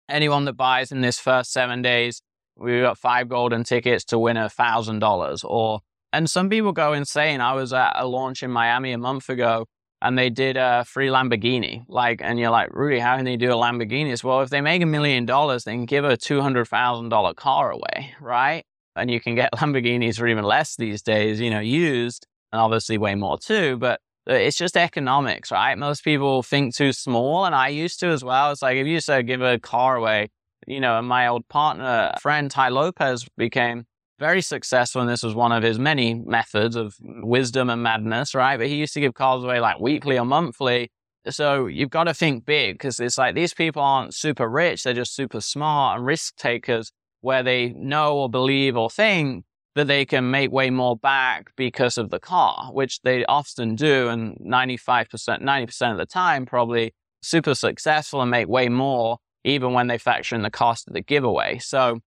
Anyone 0.08 0.44
that 0.46 0.54
buys 0.54 0.92
in 0.92 1.00
this 1.00 1.18
first 1.18 1.52
seven 1.52 1.82
days, 1.82 2.20
we've 2.56 2.82
got 2.82 2.98
five 2.98 3.28
golden 3.28 3.64
tickets 3.64 4.04
to 4.06 4.18
win 4.18 4.36
a 4.36 4.48
thousand 4.48 4.98
dollars. 4.98 5.44
Or, 5.44 5.80
and 6.12 6.28
some 6.28 6.48
people 6.48 6.72
go 6.72 6.92
insane. 6.92 7.40
I 7.40 7.54
was 7.54 7.72
at 7.72 7.92
a 7.94 8.06
launch 8.06 8.42
in 8.42 8.50
Miami 8.50 8.92
a 8.92 8.98
month 8.98 9.28
ago 9.28 9.66
and 10.02 10.16
they 10.16 10.30
did 10.30 10.56
a 10.56 10.84
free 10.84 11.08
Lamborghini. 11.08 11.84
Like, 11.88 12.20
and 12.22 12.38
you're 12.38 12.50
like, 12.50 12.72
Rudy, 12.72 12.98
how 12.98 13.16
can 13.16 13.24
they 13.24 13.36
do 13.36 13.50
a 13.50 13.54
Lamborghini? 13.56 14.22
Well, 14.24 14.40
if 14.40 14.50
they 14.50 14.60
make 14.60 14.82
a 14.82 14.86
million 14.86 15.26
dollars, 15.26 15.64
they 15.64 15.72
can 15.72 15.86
give 15.86 16.04
a 16.04 16.16
$200,000 16.16 17.36
car 17.36 17.70
away, 17.70 18.14
right? 18.20 18.64
And 18.96 19.10
you 19.10 19.20
can 19.20 19.34
get 19.34 19.52
Lamborghinis 19.54 20.18
for 20.18 20.26
even 20.26 20.44
less 20.44 20.76
these 20.76 21.02
days, 21.02 21.40
you 21.40 21.50
know, 21.50 21.60
used 21.60 22.26
and 22.52 22.60
obviously 22.60 22.98
way 22.98 23.14
more 23.14 23.38
too. 23.38 23.76
But 23.76 24.00
uh, 24.28 24.34
it's 24.34 24.56
just 24.56 24.76
economics, 24.76 25.50
right? 25.50 25.76
Most 25.76 26.02
people 26.02 26.42
think 26.42 26.74
too 26.74 26.92
small, 26.92 27.44
and 27.44 27.54
I 27.54 27.68
used 27.68 28.00
to 28.00 28.08
as 28.08 28.24
well. 28.24 28.52
It's 28.52 28.62
like 28.62 28.76
if 28.76 28.86
you 28.86 29.00
said 29.00 29.26
give 29.26 29.42
a 29.42 29.58
car 29.58 29.96
away, 29.96 30.28
you 30.66 30.80
know, 30.80 30.98
and 30.98 31.08
my 31.08 31.26
old 31.26 31.48
partner, 31.48 32.14
friend 32.20 32.50
Tai 32.50 32.68
Lopez 32.68 33.26
became 33.36 33.86
very 34.20 34.42
successful, 34.42 35.00
and 35.00 35.10
this 35.10 35.22
was 35.22 35.34
one 35.34 35.50
of 35.50 35.64
his 35.64 35.78
many 35.78 36.14
methods 36.14 36.76
of 36.76 36.94
wisdom 37.00 37.70
and 37.70 37.82
madness, 37.82 38.34
right? 38.34 38.58
But 38.58 38.68
he 38.68 38.76
used 38.76 38.94
to 38.94 39.00
give 39.00 39.14
cars 39.14 39.42
away 39.42 39.58
like 39.58 39.80
weekly 39.80 40.18
or 40.18 40.26
monthly. 40.26 40.92
So 41.28 41.66
you've 41.66 41.90
got 41.90 42.04
to 42.04 42.14
think 42.14 42.44
big 42.44 42.74
because 42.74 43.00
it's 43.00 43.18
like 43.18 43.34
these 43.34 43.54
people 43.54 43.82
aren't 43.82 44.14
super 44.14 44.48
rich, 44.48 44.84
they're 44.84 44.94
just 44.94 45.16
super 45.16 45.40
smart 45.40 45.98
and 45.98 46.06
risk 46.06 46.36
takers 46.36 46.92
where 47.22 47.42
they 47.42 47.70
know 47.70 48.16
or 48.16 48.30
believe 48.30 48.76
or 48.76 48.90
think 48.90 49.44
that 49.74 49.86
they 49.86 50.04
can 50.04 50.30
make 50.30 50.52
way 50.52 50.70
more 50.70 50.96
back 50.96 51.52
because 51.56 51.96
of 51.98 52.10
the 52.10 52.20
car, 52.20 52.70
which 52.72 53.00
they 53.02 53.24
often 53.24 53.74
do. 53.74 54.08
And 54.08 54.36
95%, 54.38 55.42
90% 55.42 55.92
of 55.92 55.98
the 55.98 56.06
time, 56.06 56.46
probably 56.46 56.92
super 57.22 57.54
successful 57.54 58.20
and 58.20 58.30
make 58.30 58.48
way 58.48 58.68
more, 58.68 59.18
even 59.44 59.72
when 59.72 59.86
they 59.86 59.98
factor 59.98 60.34
in 60.34 60.42
the 60.42 60.50
cost 60.50 60.88
of 60.88 60.94
the 60.94 61.02
giveaway. 61.02 61.58
So 61.58 62.00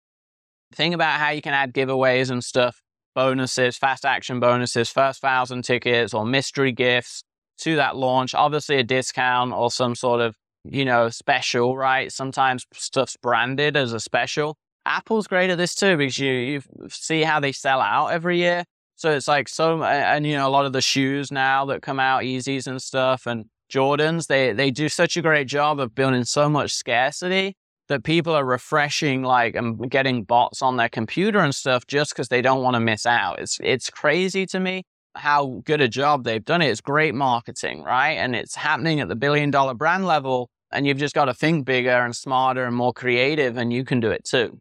think 0.75 0.95
about 0.95 1.19
how 1.19 1.31
you 1.31 1.43
can 1.43 1.55
add 1.55 1.73
giveaways 1.73 2.31
and 2.31 2.43
stuff, 2.43 2.81
bonuses, 3.14 3.76
fast 3.76 4.05
action 4.05 4.41
bonuses, 4.41 4.91
first 4.91 5.21
thousand 5.21 5.62
tickets 5.62 6.14
or 6.14 6.25
mystery 6.25 6.73
gifts 6.73 7.23
to 7.59 7.76
that 7.76 7.97
launch. 7.97 8.35
Obviously 8.35 8.76
a 8.76 8.83
discount 8.83 9.52
or 9.52 9.71
some 9.71 9.95
sort 9.95 10.21
of, 10.21 10.35
you 10.64 10.85
know, 10.85 11.09
special, 11.09 11.76
right? 11.76 12.11
Sometimes 12.11 12.67
stuff's 12.73 13.17
branded 13.17 13.76
as 13.76 13.93
a 13.93 14.00
special. 14.00 14.57
Apple's 14.85 15.26
great 15.26 15.50
at 15.50 15.59
this 15.59 15.75
too 15.75 15.97
because 15.97 16.19
you, 16.19 16.33
you 16.33 16.62
see 16.88 17.23
how 17.23 17.38
they 17.41 17.52
sell 17.52 17.81
out 17.81 18.09
every 18.09 18.38
year. 18.38 18.64
So 18.97 19.11
it's 19.11 19.29
like 19.29 19.49
so, 19.49 19.83
uh, 19.83 19.87
and 19.87 20.26
you 20.26 20.35
know, 20.35 20.47
a 20.47 20.50
lot 20.50 20.67
of 20.67 20.73
the 20.73 20.81
shoes 20.81 21.33
now 21.33 21.64
that 21.67 21.83
come 21.83 21.99
out, 21.99 22.23
Yeezys 22.23 22.67
and 22.67 22.81
stuff, 22.81 23.26
and 23.26 23.47
Jordans, 23.73 24.26
they 24.26 24.52
they 24.52 24.71
do 24.71 24.88
such 24.88 25.17
a 25.17 25.23
great 25.23 25.49
job 25.49 25.81
of 25.81 25.95
building 25.95 26.25
so 26.25 26.49
much 26.49 26.73
scarcity 26.73 27.57
that 27.89 28.05
people 28.05 28.35
are 28.35 28.45
refreshing 28.45 29.23
like 29.23 29.55
and 29.55 29.91
getting 29.91 30.25
bots 30.25 30.62
on 30.62 30.77
their 30.77 30.89
computer 30.89 31.41
and 31.41 31.55
stuff 31.55 31.87
just 31.87 32.12
because 32.12 32.29
they 32.29 32.43
don't 32.43 32.62
want 32.62 32.75
to 32.75 32.81
miss 32.81 33.07
out. 33.07 33.41
It's 33.41 33.59
it's 33.62 33.91
crazy 33.91 34.47
to 34.47 34.61
me 34.61 34.85
how 35.15 35.62
good 35.65 35.81
a 35.81 35.89
job 35.89 36.25
they've 36.25 36.45
done 36.45 36.62
it. 36.62 36.69
It's 36.69 36.81
great 36.81 37.15
marketing, 37.15 37.83
right? 37.83 38.12
And 38.12 38.35
it's 38.35 38.55
happening 38.55 39.01
at 39.01 39.09
the 39.09 39.17
billion 39.17 39.51
dollar 39.51 39.75
brand 39.75 40.07
level. 40.07 40.49
And 40.71 40.87
you've 40.87 40.99
just 40.99 41.15
got 41.15 41.27
to 41.27 41.35
think 41.35 41.67
bigger 41.67 41.91
and 41.91 42.17
smarter 42.17 42.65
and 42.65 42.75
more 42.75 42.95
creative, 42.95 43.59
and 43.59 43.71
you 43.71 43.85
can 43.85 44.01
do 44.01 44.11
it 44.11 44.25
too. 44.25 44.59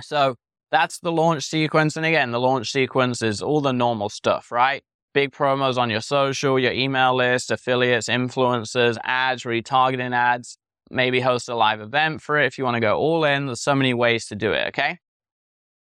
So 0.00 0.34
that's 0.72 0.98
the 0.98 1.12
launch 1.12 1.44
sequence. 1.44 1.96
And 1.96 2.04
again, 2.04 2.32
the 2.32 2.40
launch 2.40 2.72
sequence 2.72 3.22
is 3.22 3.40
all 3.40 3.60
the 3.60 3.72
normal 3.72 4.08
stuff, 4.08 4.50
right? 4.50 4.82
Big 5.14 5.32
promos 5.32 5.76
on 5.76 5.88
your 5.88 6.00
social, 6.00 6.58
your 6.58 6.72
email 6.72 7.14
list, 7.14 7.52
affiliates, 7.52 8.08
influencers, 8.08 8.96
ads, 9.04 9.44
retargeting 9.44 10.14
ads, 10.14 10.58
maybe 10.90 11.20
host 11.20 11.48
a 11.48 11.54
live 11.54 11.80
event 11.80 12.22
for 12.22 12.38
it 12.38 12.46
if 12.46 12.58
you 12.58 12.64
want 12.64 12.74
to 12.74 12.80
go 12.80 12.96
all 12.96 13.24
in. 13.24 13.46
There's 13.46 13.60
so 13.60 13.74
many 13.74 13.94
ways 13.94 14.26
to 14.26 14.34
do 14.34 14.52
it, 14.52 14.68
okay? 14.68 14.98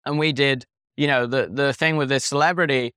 And 0.06 0.20
we 0.20 0.32
did, 0.34 0.66
you 0.96 1.08
know, 1.08 1.26
the, 1.26 1.50
the 1.52 1.74
thing 1.74 1.98
with 1.98 2.10
this 2.10 2.26
celebrity, 2.26 2.94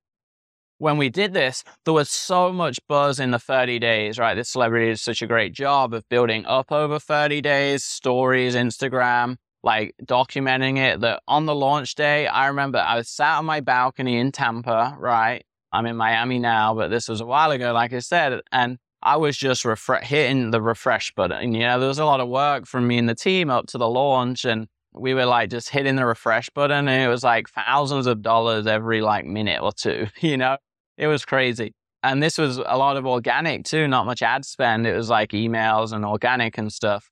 when 0.78 0.96
we 0.96 1.08
did 1.08 1.34
this, 1.34 1.62
there 1.84 1.94
was 1.94 2.10
so 2.10 2.52
much 2.52 2.80
buzz 2.88 3.20
in 3.20 3.30
the 3.30 3.38
30 3.38 3.78
days, 3.78 4.18
right? 4.18 4.34
This 4.34 4.48
celebrity 4.48 4.86
did 4.86 4.98
such 4.98 5.22
a 5.22 5.26
great 5.26 5.52
job 5.52 5.92
of 5.92 6.08
building 6.08 6.46
up 6.46 6.72
over 6.72 6.98
30 6.98 7.40
days, 7.40 7.84
stories, 7.84 8.54
Instagram, 8.54 9.36
like 9.62 9.94
documenting 10.04 10.78
it 10.78 11.00
that 11.00 11.22
on 11.28 11.46
the 11.46 11.54
launch 11.54 11.94
day, 11.94 12.26
I 12.26 12.46
remember 12.46 12.78
I 12.78 12.96
was 12.96 13.08
sat 13.08 13.38
on 13.38 13.44
my 13.44 13.60
balcony 13.60 14.18
in 14.18 14.32
Tampa, 14.32 14.96
right? 14.98 15.44
I'm 15.72 15.86
in 15.86 15.96
Miami 15.96 16.38
now, 16.38 16.74
but 16.74 16.88
this 16.88 17.08
was 17.08 17.20
a 17.20 17.26
while 17.26 17.50
ago, 17.50 17.72
like 17.72 17.92
I 17.92 18.00
said, 18.00 18.40
and 18.50 18.78
I 19.02 19.16
was 19.16 19.36
just 19.36 19.64
refre- 19.64 20.02
hitting 20.02 20.50
the 20.50 20.60
refresh 20.60 21.12
button. 21.12 21.54
You 21.54 21.60
know, 21.60 21.78
there 21.80 21.88
was 21.88 21.98
a 21.98 22.04
lot 22.04 22.20
of 22.20 22.28
work 22.28 22.66
from 22.66 22.86
me 22.86 22.98
and 22.98 23.08
the 23.08 23.14
team 23.14 23.50
up 23.50 23.66
to 23.68 23.78
the 23.78 23.88
launch, 23.88 24.44
and 24.44 24.66
we 24.92 25.14
were 25.14 25.26
like 25.26 25.50
just 25.50 25.70
hitting 25.70 25.96
the 25.96 26.04
refresh 26.04 26.50
button, 26.50 26.88
and 26.88 27.02
it 27.02 27.08
was 27.08 27.24
like 27.24 27.48
thousands 27.48 28.06
of 28.06 28.22
dollars 28.22 28.66
every 28.66 29.00
like 29.00 29.24
minute 29.24 29.62
or 29.62 29.72
two. 29.72 30.06
You 30.20 30.36
know, 30.36 30.58
it 30.98 31.06
was 31.06 31.24
crazy. 31.24 31.72
And 32.02 32.22
this 32.22 32.38
was 32.38 32.58
a 32.58 32.76
lot 32.76 32.96
of 32.96 33.06
organic 33.06 33.64
too, 33.64 33.86
not 33.86 34.06
much 34.06 34.22
ad 34.22 34.44
spend. 34.44 34.86
It 34.86 34.96
was 34.96 35.10
like 35.10 35.30
emails 35.30 35.92
and 35.92 36.04
organic 36.04 36.56
and 36.56 36.72
stuff 36.72 37.10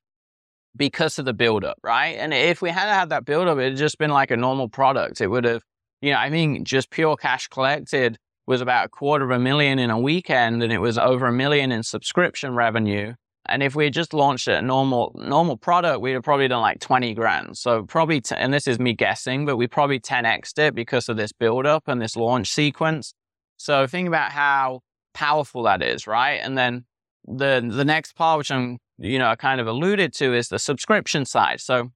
because 0.76 1.18
of 1.18 1.24
the 1.24 1.34
buildup, 1.34 1.78
right? 1.82 2.16
And 2.16 2.32
if 2.32 2.62
we 2.62 2.70
hadn't 2.70 2.94
had 2.94 3.10
that 3.10 3.24
buildup, 3.24 3.58
it'd 3.58 3.76
just 3.76 3.98
been 3.98 4.10
like 4.10 4.30
a 4.30 4.36
normal 4.36 4.68
product. 4.68 5.20
It 5.20 5.26
would 5.26 5.44
have, 5.44 5.62
you 6.00 6.12
know, 6.12 6.18
I 6.18 6.30
mean, 6.30 6.64
just 6.64 6.90
pure 6.90 7.16
cash 7.16 7.48
collected 7.48 8.18
was 8.48 8.62
about 8.62 8.86
a 8.86 8.88
quarter 8.88 9.26
of 9.26 9.30
a 9.30 9.38
million 9.38 9.78
in 9.78 9.90
a 9.90 10.00
weekend 10.00 10.62
and 10.62 10.72
it 10.72 10.78
was 10.78 10.96
over 10.96 11.26
a 11.26 11.32
million 11.32 11.70
in 11.70 11.82
subscription 11.82 12.54
revenue. 12.54 13.12
And 13.44 13.62
if 13.62 13.76
we 13.76 13.84
had 13.84 13.92
just 13.92 14.14
launched 14.14 14.48
a 14.48 14.62
normal 14.62 15.14
normal 15.14 15.58
product, 15.58 16.00
we'd 16.00 16.12
have 16.12 16.22
probably 16.22 16.48
done 16.48 16.62
like 16.62 16.80
20 16.80 17.12
grand. 17.12 17.58
So 17.58 17.82
probably, 17.82 18.22
t- 18.22 18.34
and 18.34 18.52
this 18.52 18.66
is 18.66 18.78
me 18.78 18.94
guessing, 18.94 19.44
but 19.44 19.58
we 19.58 19.66
probably 19.66 20.00
10xed 20.00 20.58
it 20.58 20.74
because 20.74 21.10
of 21.10 21.18
this 21.18 21.30
buildup 21.30 21.88
and 21.88 22.00
this 22.00 22.16
launch 22.16 22.50
sequence. 22.50 23.12
So 23.58 23.86
think 23.86 24.08
about 24.08 24.32
how 24.32 24.80
powerful 25.12 25.64
that 25.64 25.82
is, 25.82 26.06
right? 26.06 26.40
And 26.42 26.56
then 26.56 26.86
the 27.26 27.62
the 27.70 27.84
next 27.84 28.16
part, 28.16 28.38
which 28.38 28.50
I'm 28.50 28.78
you 28.96 29.18
know, 29.18 29.28
I 29.28 29.36
kind 29.36 29.60
of 29.60 29.66
alluded 29.66 30.14
to 30.14 30.34
is 30.34 30.48
the 30.48 30.58
subscription 30.58 31.26
side. 31.26 31.60
So 31.60 31.90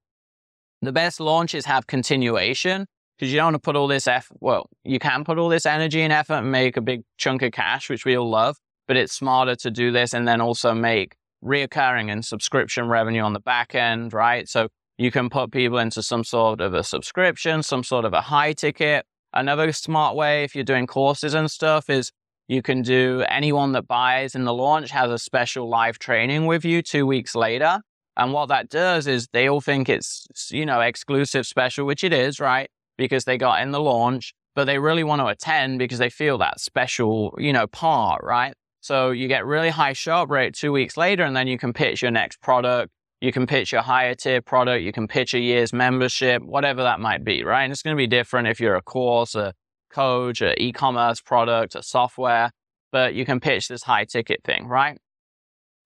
the 0.82 0.92
best 0.92 1.18
launches 1.18 1.64
have 1.64 1.86
continuation 1.86 2.86
because 3.16 3.32
you 3.32 3.36
don't 3.36 3.46
want 3.46 3.54
to 3.54 3.60
put 3.60 3.76
all 3.76 3.88
this 3.88 4.06
effort. 4.06 4.36
Well, 4.40 4.68
you 4.84 4.98
can 4.98 5.24
put 5.24 5.38
all 5.38 5.48
this 5.48 5.66
energy 5.66 6.02
and 6.02 6.12
effort 6.12 6.38
and 6.38 6.50
make 6.50 6.76
a 6.76 6.80
big 6.80 7.02
chunk 7.18 7.42
of 7.42 7.52
cash, 7.52 7.88
which 7.88 8.04
we 8.04 8.16
all 8.16 8.28
love, 8.28 8.56
but 8.88 8.96
it's 8.96 9.12
smarter 9.12 9.54
to 9.56 9.70
do 9.70 9.92
this 9.92 10.12
and 10.12 10.26
then 10.26 10.40
also 10.40 10.74
make 10.74 11.14
reoccurring 11.44 12.10
and 12.10 12.24
subscription 12.24 12.88
revenue 12.88 13.22
on 13.22 13.32
the 13.32 13.40
back 13.40 13.74
end, 13.74 14.12
right? 14.12 14.48
So 14.48 14.68
you 14.98 15.10
can 15.10 15.30
put 15.30 15.50
people 15.52 15.78
into 15.78 16.02
some 16.02 16.24
sort 16.24 16.60
of 16.60 16.74
a 16.74 16.84
subscription, 16.84 17.62
some 17.62 17.84
sort 17.84 18.04
of 18.04 18.12
a 18.12 18.20
high 18.20 18.52
ticket. 18.52 19.04
Another 19.32 19.72
smart 19.72 20.14
way, 20.14 20.44
if 20.44 20.54
you're 20.54 20.64
doing 20.64 20.86
courses 20.86 21.34
and 21.34 21.50
stuff, 21.50 21.88
is 21.88 22.12
you 22.48 22.60
can 22.60 22.82
do 22.82 23.24
anyone 23.28 23.72
that 23.72 23.86
buys 23.86 24.34
in 24.34 24.44
the 24.44 24.52
launch 24.52 24.90
has 24.90 25.10
a 25.10 25.18
special 25.18 25.68
live 25.68 25.98
training 25.98 26.46
with 26.46 26.64
you 26.64 26.82
two 26.82 27.06
weeks 27.06 27.34
later. 27.34 27.80
And 28.16 28.32
what 28.32 28.46
that 28.50 28.68
does 28.68 29.06
is 29.06 29.28
they 29.32 29.48
all 29.48 29.62
think 29.62 29.88
it's, 29.88 30.26
you 30.50 30.66
know, 30.66 30.80
exclusive 30.80 31.46
special, 31.46 31.86
which 31.86 32.04
it 32.04 32.12
is, 32.12 32.38
right? 32.38 32.70
Because 32.98 33.24
they 33.24 33.38
got 33.38 33.62
in 33.62 33.70
the 33.70 33.80
launch, 33.80 34.34
but 34.54 34.64
they 34.64 34.78
really 34.78 35.04
want 35.04 35.20
to 35.20 35.26
attend 35.26 35.78
because 35.78 35.98
they 35.98 36.10
feel 36.10 36.38
that 36.38 36.60
special, 36.60 37.34
you 37.38 37.52
know, 37.52 37.66
part, 37.66 38.22
right? 38.22 38.54
So 38.80 39.10
you 39.10 39.28
get 39.28 39.46
really 39.46 39.70
high 39.70 39.92
sharp 39.92 40.30
rate 40.30 40.54
two 40.54 40.72
weeks 40.72 40.96
later, 40.96 41.22
and 41.22 41.36
then 41.36 41.46
you 41.46 41.56
can 41.56 41.72
pitch 41.72 42.02
your 42.02 42.10
next 42.10 42.40
product. 42.42 42.90
You 43.20 43.32
can 43.32 43.46
pitch 43.46 43.70
your 43.70 43.82
higher 43.82 44.14
tier 44.14 44.42
product. 44.42 44.82
You 44.82 44.92
can 44.92 45.06
pitch 45.06 45.32
a 45.32 45.38
year's 45.38 45.72
membership, 45.72 46.42
whatever 46.42 46.82
that 46.82 46.98
might 46.98 47.24
be, 47.24 47.44
right? 47.44 47.62
And 47.62 47.72
it's 47.72 47.82
going 47.82 47.96
to 47.96 48.00
be 48.00 48.08
different 48.08 48.48
if 48.48 48.60
you're 48.60 48.74
a 48.74 48.82
course, 48.82 49.34
a 49.34 49.54
coach, 49.92 50.40
an 50.40 50.54
e-commerce 50.58 51.20
product, 51.20 51.76
a 51.76 51.82
software, 51.82 52.50
but 52.90 53.14
you 53.14 53.24
can 53.24 53.38
pitch 53.38 53.68
this 53.68 53.84
high 53.84 54.04
ticket 54.04 54.42
thing, 54.44 54.66
right? 54.66 54.98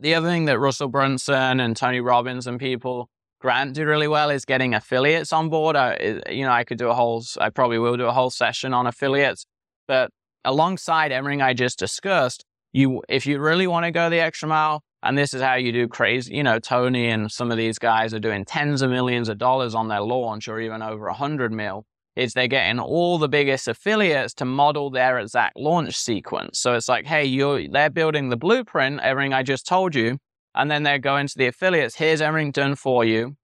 The 0.00 0.14
other 0.14 0.28
thing 0.28 0.46
that 0.46 0.58
Russell 0.58 0.88
Brunson 0.88 1.60
and 1.60 1.76
Tony 1.76 2.00
Robbins 2.00 2.46
and 2.46 2.58
people 2.58 3.10
Grant 3.40 3.74
do 3.74 3.84
really 3.84 4.08
well 4.08 4.30
is 4.30 4.44
getting 4.44 4.74
affiliates 4.74 5.32
on 5.32 5.48
board. 5.48 5.76
I, 5.76 6.22
you 6.30 6.44
know, 6.44 6.52
I 6.52 6.64
could 6.64 6.78
do 6.78 6.88
a 6.88 6.94
whole, 6.94 7.22
I 7.38 7.50
probably 7.50 7.78
will 7.78 7.96
do 7.96 8.06
a 8.06 8.12
whole 8.12 8.30
session 8.30 8.72
on 8.72 8.86
affiliates, 8.86 9.44
but 9.86 10.10
alongside 10.44 11.12
everything 11.12 11.42
I 11.42 11.52
just 11.52 11.78
discussed, 11.78 12.44
you, 12.72 13.02
if 13.08 13.26
you 13.26 13.38
really 13.38 13.66
want 13.66 13.84
to 13.84 13.90
go 13.90 14.08
the 14.08 14.20
extra 14.20 14.48
mile, 14.48 14.82
and 15.02 15.16
this 15.16 15.34
is 15.34 15.42
how 15.42 15.54
you 15.54 15.70
do 15.70 15.86
crazy, 15.86 16.34
you 16.34 16.42
know, 16.42 16.58
Tony 16.58 17.08
and 17.08 17.30
some 17.30 17.50
of 17.50 17.56
these 17.56 17.78
guys 17.78 18.14
are 18.14 18.18
doing 18.18 18.44
tens 18.44 18.82
of 18.82 18.90
millions 18.90 19.28
of 19.28 19.38
dollars 19.38 19.74
on 19.74 19.88
their 19.88 20.00
launch 20.00 20.48
or 20.48 20.58
even 20.60 20.82
over 20.82 21.06
a 21.06 21.14
hundred 21.14 21.52
mil 21.52 21.84
is 22.16 22.32
they're 22.32 22.48
getting 22.48 22.80
all 22.80 23.18
the 23.18 23.28
biggest 23.28 23.68
affiliates 23.68 24.32
to 24.34 24.44
model 24.44 24.90
their 24.90 25.18
exact 25.18 25.56
launch 25.58 25.94
sequence. 25.94 26.58
So 26.58 26.74
it's 26.74 26.88
like, 26.88 27.04
hey, 27.06 27.24
you're 27.26 27.68
they're 27.68 27.90
building 27.90 28.30
the 28.30 28.36
blueprint, 28.36 29.00
everything 29.00 29.34
I 29.34 29.42
just 29.42 29.66
told 29.66 29.94
you, 29.94 30.18
And 30.56 30.70
then 30.70 30.82
they're 30.82 30.98
going 30.98 31.26
to 31.28 31.38
the 31.38 31.46
affiliates. 31.46 31.96
Here's 31.96 32.20
everything 32.20 32.50
done 32.50 32.74
for 32.74 33.04
you. 33.04 33.36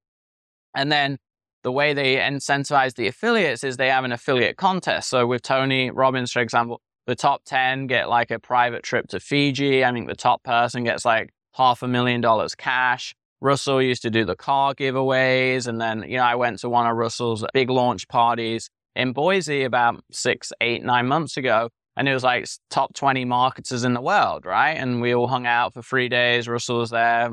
And 0.74 0.90
then 0.90 1.18
the 1.62 1.72
way 1.72 1.92
they 1.92 2.16
incentivize 2.16 2.94
the 2.94 3.06
affiliates 3.06 3.62
is 3.62 3.76
they 3.76 3.90
have 3.90 4.04
an 4.04 4.12
affiliate 4.12 4.56
contest. 4.56 5.10
So 5.10 5.26
with 5.26 5.42
Tony 5.42 5.90
Robbins, 5.90 6.32
for 6.32 6.40
example, 6.40 6.80
the 7.06 7.14
top 7.14 7.42
10 7.44 7.86
get 7.86 8.08
like 8.08 8.30
a 8.30 8.38
private 8.38 8.82
trip 8.82 9.08
to 9.08 9.20
Fiji. 9.20 9.84
I 9.84 9.92
think 9.92 10.08
the 10.08 10.14
top 10.14 10.42
person 10.42 10.84
gets 10.84 11.04
like 11.04 11.30
half 11.52 11.82
a 11.82 11.88
million 11.88 12.20
dollars 12.20 12.54
cash. 12.54 13.14
Russell 13.40 13.82
used 13.82 14.02
to 14.02 14.10
do 14.10 14.24
the 14.24 14.36
car 14.36 14.74
giveaways. 14.74 15.66
And 15.66 15.80
then, 15.80 16.04
you 16.08 16.16
know, 16.16 16.24
I 16.24 16.36
went 16.36 16.60
to 16.60 16.68
one 16.68 16.86
of 16.86 16.96
Russell's 16.96 17.44
big 17.52 17.70
launch 17.70 18.08
parties 18.08 18.70
in 18.94 19.12
Boise 19.12 19.64
about 19.64 20.02
six, 20.12 20.52
eight, 20.60 20.84
nine 20.84 21.06
months 21.06 21.36
ago. 21.36 21.70
And 21.96 22.08
it 22.08 22.14
was 22.14 22.24
like 22.24 22.46
top 22.70 22.94
20 22.94 23.24
marketers 23.26 23.84
in 23.84 23.92
the 23.92 24.00
world, 24.00 24.46
right? 24.46 24.72
And 24.72 25.02
we 25.02 25.14
all 25.14 25.26
hung 25.26 25.46
out 25.46 25.74
for 25.74 25.82
three 25.82 26.08
days. 26.08 26.48
Russell 26.48 26.78
was 26.78 26.90
there 26.90 27.30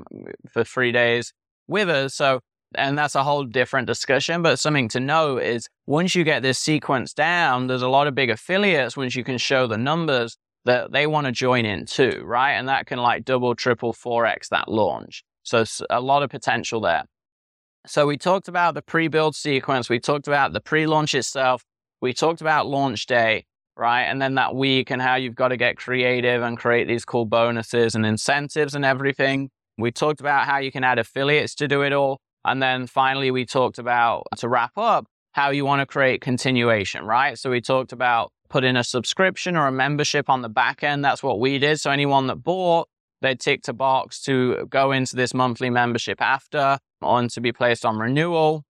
for 0.50 0.64
three 0.64 0.92
days 0.92 1.34
with 1.68 1.90
us. 1.90 2.16
So 2.16 2.42
and 2.76 2.98
that's 2.98 3.16
a 3.16 3.24
whole 3.24 3.44
different 3.46 3.88
discussion. 3.88 4.42
But 4.42 4.60
something 4.60 4.90
to 4.90 5.00
know 5.00 5.38
is 5.38 5.68
once 5.88 6.16
you 6.16 6.24
get 6.24 6.44
this 6.44 6.60
sequence 6.60 7.14
down, 7.14 7.68
there's 7.68 7.82
a 7.82 7.90
lot 7.90 8.08
of 8.08 8.16
big 8.16 8.30
affiliates, 8.30 8.96
once 8.96 9.16
you 9.16 9.24
can 9.24 9.38
show 9.38 9.68
the 9.68 9.78
numbers 9.78 10.38
that 10.66 10.92
they 10.92 11.08
want 11.08 11.26
to 11.26 11.32
join 11.32 11.66
in 11.66 11.86
too, 11.86 12.22
right? 12.24 12.54
And 12.54 12.68
that 12.68 12.86
can 12.86 13.00
like 13.00 13.26
double, 13.26 13.56
triple, 13.56 13.94
4x 13.94 14.50
that 14.50 14.68
launch. 14.68 15.24
So 15.44 15.64
a 15.90 16.02
lot 16.02 16.22
of 16.22 16.30
potential 16.30 16.82
there. 16.82 17.06
So 17.88 18.06
we 18.06 18.18
talked 18.18 18.48
about 18.48 18.76
the 18.76 18.82
pre 18.82 19.08
build 19.08 19.36
sequence, 19.36 19.90
we 19.90 20.00
talked 20.00 20.28
about 20.28 20.54
the 20.54 20.62
pre 20.62 20.86
launch 20.86 21.16
itself, 21.16 21.64
we 22.02 22.14
talked 22.14 22.42
about 22.42 22.68
launch 22.68 23.06
day, 23.06 23.46
right? 23.80 24.04
And 24.04 24.22
then 24.22 24.36
that 24.36 24.54
week 24.54 24.92
and 24.92 25.02
how 25.02 25.16
you've 25.16 25.36
got 25.36 25.48
to 25.48 25.58
get 25.58 25.78
creative 25.78 26.42
and 26.44 26.58
create 26.58 26.88
these 26.88 27.06
cool 27.06 27.26
bonuses 27.26 27.96
and 27.96 28.06
incentives 28.06 28.76
and 28.76 28.84
everything. 28.84 29.50
We 29.78 29.92
talked 29.92 30.20
about 30.20 30.46
how 30.46 30.58
you 30.58 30.72
can 30.72 30.84
add 30.84 31.00
affiliates 31.00 31.56
to 31.56 31.68
do 31.68 31.82
it 31.82 31.94
all. 31.94 32.20
And 32.44 32.62
then 32.62 32.88
finally, 32.88 33.32
we 33.32 33.46
talked 33.46 33.80
about, 33.80 34.24
to 34.38 34.50
wrap 34.50 34.78
up, 34.78 35.06
how 35.32 35.52
you 35.52 35.66
want 35.66 35.80
to 35.80 35.86
create 35.86 36.22
continuation, 36.22 37.06
right? 37.06 37.38
So 37.38 37.50
we 37.50 37.62
talked 37.62 37.94
about 37.94 38.32
putting 38.50 38.76
a 38.76 38.84
subscription 38.84 39.56
or 39.56 39.68
a 39.68 39.72
membership 39.72 40.30
on 40.30 40.42
the 40.42 40.50
back 40.50 40.84
end. 40.84 41.06
That's 41.06 41.24
what 41.24 41.40
we 41.40 41.60
did. 41.60 41.80
So 41.80 41.92
anyone 41.92 42.28
that 42.28 42.38
bought, 42.38 42.90
they 43.22 43.36
ticked 43.36 43.68
a 43.68 43.74
box 43.74 44.22
to 44.24 44.68
go 44.70 44.92
into 44.92 45.16
this 45.16 45.34
monthly 45.34 45.70
membership 45.70 46.22
after 46.22 46.80
on 47.02 47.28
to 47.30 47.42
be 47.42 47.52
placed 47.52 47.86
on 47.86 47.98
renewal. 47.98 48.64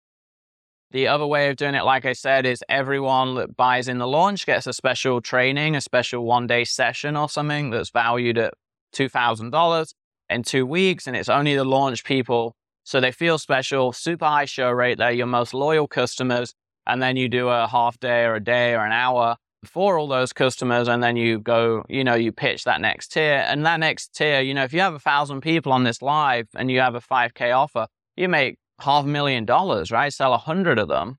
The 0.92 1.08
other 1.08 1.28
way 1.28 1.50
of 1.50 1.58
doing 1.58 1.76
it, 1.76 1.84
like 1.84 2.06
I 2.06 2.14
said, 2.14 2.46
is 2.46 2.64
everyone 2.70 3.36
that 3.36 3.58
buys 3.58 3.88
in 3.88 3.98
the 3.98 4.08
launch 4.08 4.46
gets 4.46 4.68
a 4.68 4.74
special 4.74 5.20
training, 5.22 5.76
a 5.76 5.82
special 5.82 6.26
one 6.26 6.48
day 6.48 6.64
session 6.64 7.18
or 7.18 7.28
something 7.28 7.72
that's 7.72 7.90
valued 7.90 8.38
at 8.38 8.54
$2,000 8.96 9.94
in 10.30 10.44
two 10.44 10.66
weeks. 10.66 11.06
And 11.08 11.16
it's 11.16 11.30
only 11.30 11.56
the 11.56 11.66
launch 11.66 12.06
people 12.06 12.56
so 12.88 13.02
they 13.02 13.12
feel 13.12 13.38
special, 13.38 13.92
super 13.92 14.24
high 14.24 14.46
show 14.46 14.72
rate. 14.72 14.98
They're 14.98 15.12
your 15.12 15.28
most 15.28 15.54
loyal 15.54 15.90
customers. 15.90 16.54
And 16.86 17.02
then 17.02 17.18
you 17.18 17.28
do 17.28 17.50
a 17.50 17.68
half 17.68 18.00
day 18.00 18.24
or 18.24 18.36
a 18.36 18.40
day 18.40 18.76
or 18.76 18.86
an 18.86 18.94
hour 18.94 19.36
for 19.66 19.98
all 19.98 20.08
those 20.08 20.32
customers. 20.32 20.88
And 20.88 21.04
then 21.04 21.18
you 21.18 21.40
go, 21.40 21.84
you 21.90 22.06
know, 22.06 22.16
you 22.16 22.32
pitch 22.32 22.64
that 22.64 22.80
next 22.80 23.10
tier. 23.10 23.44
And 23.46 23.66
that 23.66 23.82
next 23.82 24.16
tier, 24.16 24.40
you 24.40 24.54
know, 24.54 24.64
if 24.64 24.72
you 24.72 24.80
have 24.80 24.94
a 24.94 25.00
thousand 25.00 25.42
people 25.42 25.74
on 25.74 25.84
this 25.84 26.02
live 26.02 26.48
and 26.56 26.72
you 26.72 26.80
have 26.80 26.96
a 26.96 27.02
5K 27.02 27.54
offer, 27.54 27.88
you 28.16 28.30
make 28.30 28.58
half 28.80 29.06
a 29.06 29.08
million 29.08 29.46
dollars, 29.46 29.92
right? 29.92 30.12
Sell 30.12 30.34
a 30.34 30.38
hundred 30.38 30.80
of 30.80 30.88
them 30.88 31.18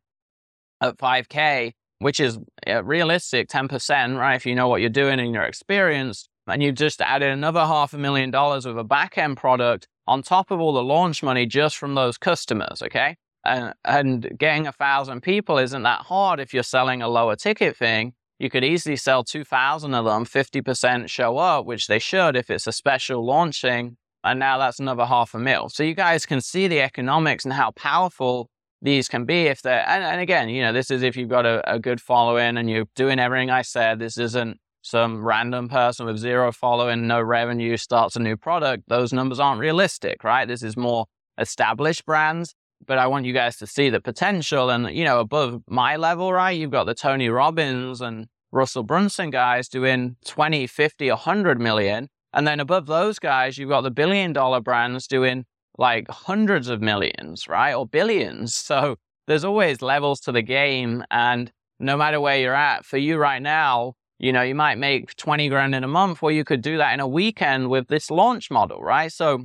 at 0.80 0.96
5K, 0.98 1.72
which 1.98 2.20
is 2.20 2.38
realistic 2.84 3.48
10%, 3.48 4.18
right? 4.18 4.34
If 4.34 4.46
you 4.46 4.54
know 4.54 4.68
what 4.68 4.80
you're 4.80 4.90
doing 4.90 5.18
and 5.20 5.32
you're 5.32 5.42
experienced, 5.42 6.28
and 6.48 6.62
you've 6.62 6.76
just 6.76 7.00
added 7.00 7.30
another 7.30 7.60
half 7.60 7.92
a 7.92 7.98
million 7.98 8.30
dollars 8.30 8.66
with 8.66 8.78
a 8.78 8.84
back 8.84 9.18
end 9.18 9.36
product 9.36 9.86
on 10.06 10.22
top 10.22 10.50
of 10.50 10.60
all 10.60 10.72
the 10.72 10.82
launch 10.82 11.22
money 11.22 11.46
just 11.46 11.76
from 11.76 11.94
those 11.94 12.16
customers, 12.16 12.82
okay? 12.82 13.16
And, 13.44 13.74
and 13.84 14.32
getting 14.38 14.66
a 14.66 14.72
thousand 14.72 15.22
people 15.22 15.58
isn't 15.58 15.82
that 15.82 16.00
hard 16.00 16.40
if 16.40 16.54
you're 16.54 16.62
selling 16.62 17.02
a 17.02 17.08
lower 17.08 17.36
ticket 17.36 17.76
thing. 17.76 18.14
You 18.38 18.50
could 18.50 18.64
easily 18.64 18.96
sell 18.96 19.24
2,000 19.24 19.94
of 19.94 20.04
them, 20.04 20.24
50% 20.24 21.08
show 21.08 21.38
up, 21.38 21.66
which 21.66 21.86
they 21.86 21.98
should 21.98 22.36
if 22.36 22.50
it's 22.50 22.66
a 22.66 22.72
special 22.72 23.24
launching. 23.24 23.96
And 24.24 24.38
now 24.40 24.58
that's 24.58 24.80
another 24.80 25.06
half 25.06 25.34
a 25.34 25.38
mil. 25.38 25.68
So 25.68 25.82
you 25.82 25.94
guys 25.94 26.26
can 26.26 26.40
see 26.40 26.68
the 26.68 26.80
economics 26.80 27.44
and 27.44 27.54
how 27.54 27.70
powerful 27.72 28.50
these 28.82 29.08
can 29.08 29.24
be 29.24 29.46
if 29.46 29.62
they're, 29.62 29.88
and, 29.88 30.04
and 30.04 30.20
again, 30.20 30.48
you 30.48 30.62
know, 30.62 30.72
this 30.72 30.90
is 30.90 31.02
if 31.02 31.16
you've 31.16 31.28
got 31.28 31.46
a, 31.46 31.72
a 31.72 31.78
good 31.78 32.00
following 32.00 32.56
and 32.56 32.70
you're 32.70 32.86
doing 32.94 33.18
everything 33.18 33.50
I 33.50 33.62
said. 33.62 33.98
This 33.98 34.18
isn't 34.18 34.58
some 34.82 35.24
random 35.24 35.68
person 35.68 36.06
with 36.06 36.18
zero 36.18 36.52
following, 36.52 37.06
no 37.06 37.20
revenue 37.20 37.76
starts 37.76 38.16
a 38.16 38.20
new 38.20 38.36
product, 38.36 38.84
those 38.88 39.12
numbers 39.12 39.40
aren't 39.40 39.60
realistic, 39.60 40.24
right? 40.24 40.46
This 40.46 40.62
is 40.62 40.76
more 40.76 41.06
established 41.38 42.04
brands. 42.04 42.54
But 42.86 42.98
I 42.98 43.08
want 43.08 43.26
you 43.26 43.32
guys 43.32 43.56
to 43.56 43.66
see 43.66 43.90
the 43.90 44.00
potential. 44.00 44.70
And, 44.70 44.94
you 44.96 45.04
know, 45.04 45.18
above 45.18 45.62
my 45.68 45.96
level, 45.96 46.32
right? 46.32 46.56
You've 46.56 46.70
got 46.70 46.84
the 46.84 46.94
Tony 46.94 47.28
Robbins 47.28 48.00
and 48.00 48.26
Russell 48.52 48.84
Brunson 48.84 49.30
guys 49.30 49.68
doing 49.68 50.16
20, 50.24 50.66
50, 50.66 51.08
100 51.08 51.60
million. 51.60 52.08
And 52.32 52.46
then 52.46 52.60
above 52.60 52.86
those 52.86 53.18
guys, 53.18 53.58
you've 53.58 53.70
got 53.70 53.82
the 53.82 53.90
billion 53.90 54.32
dollar 54.32 54.60
brands 54.60 55.06
doing 55.06 55.44
like 55.78 56.08
hundreds 56.10 56.68
of 56.68 56.82
millions, 56.82 57.48
right? 57.48 57.72
Or 57.72 57.86
billions. 57.86 58.54
So 58.54 58.96
there's 59.26 59.44
always 59.44 59.82
levels 59.82 60.20
to 60.20 60.32
the 60.32 60.42
game. 60.42 61.04
And 61.10 61.52
no 61.78 61.96
matter 61.96 62.20
where 62.20 62.38
you're 62.38 62.54
at, 62.54 62.84
for 62.84 62.98
you 62.98 63.16
right 63.16 63.40
now, 63.40 63.94
you 64.18 64.32
know, 64.32 64.42
you 64.42 64.54
might 64.54 64.78
make 64.78 65.14
20 65.16 65.48
grand 65.48 65.74
in 65.74 65.84
a 65.84 65.88
month, 65.88 66.22
or 66.22 66.32
you 66.32 66.44
could 66.44 66.60
do 66.60 66.76
that 66.78 66.92
in 66.92 67.00
a 67.00 67.06
weekend 67.06 67.70
with 67.70 67.86
this 67.86 68.10
launch 68.10 68.50
model, 68.50 68.80
right? 68.80 69.12
So 69.12 69.44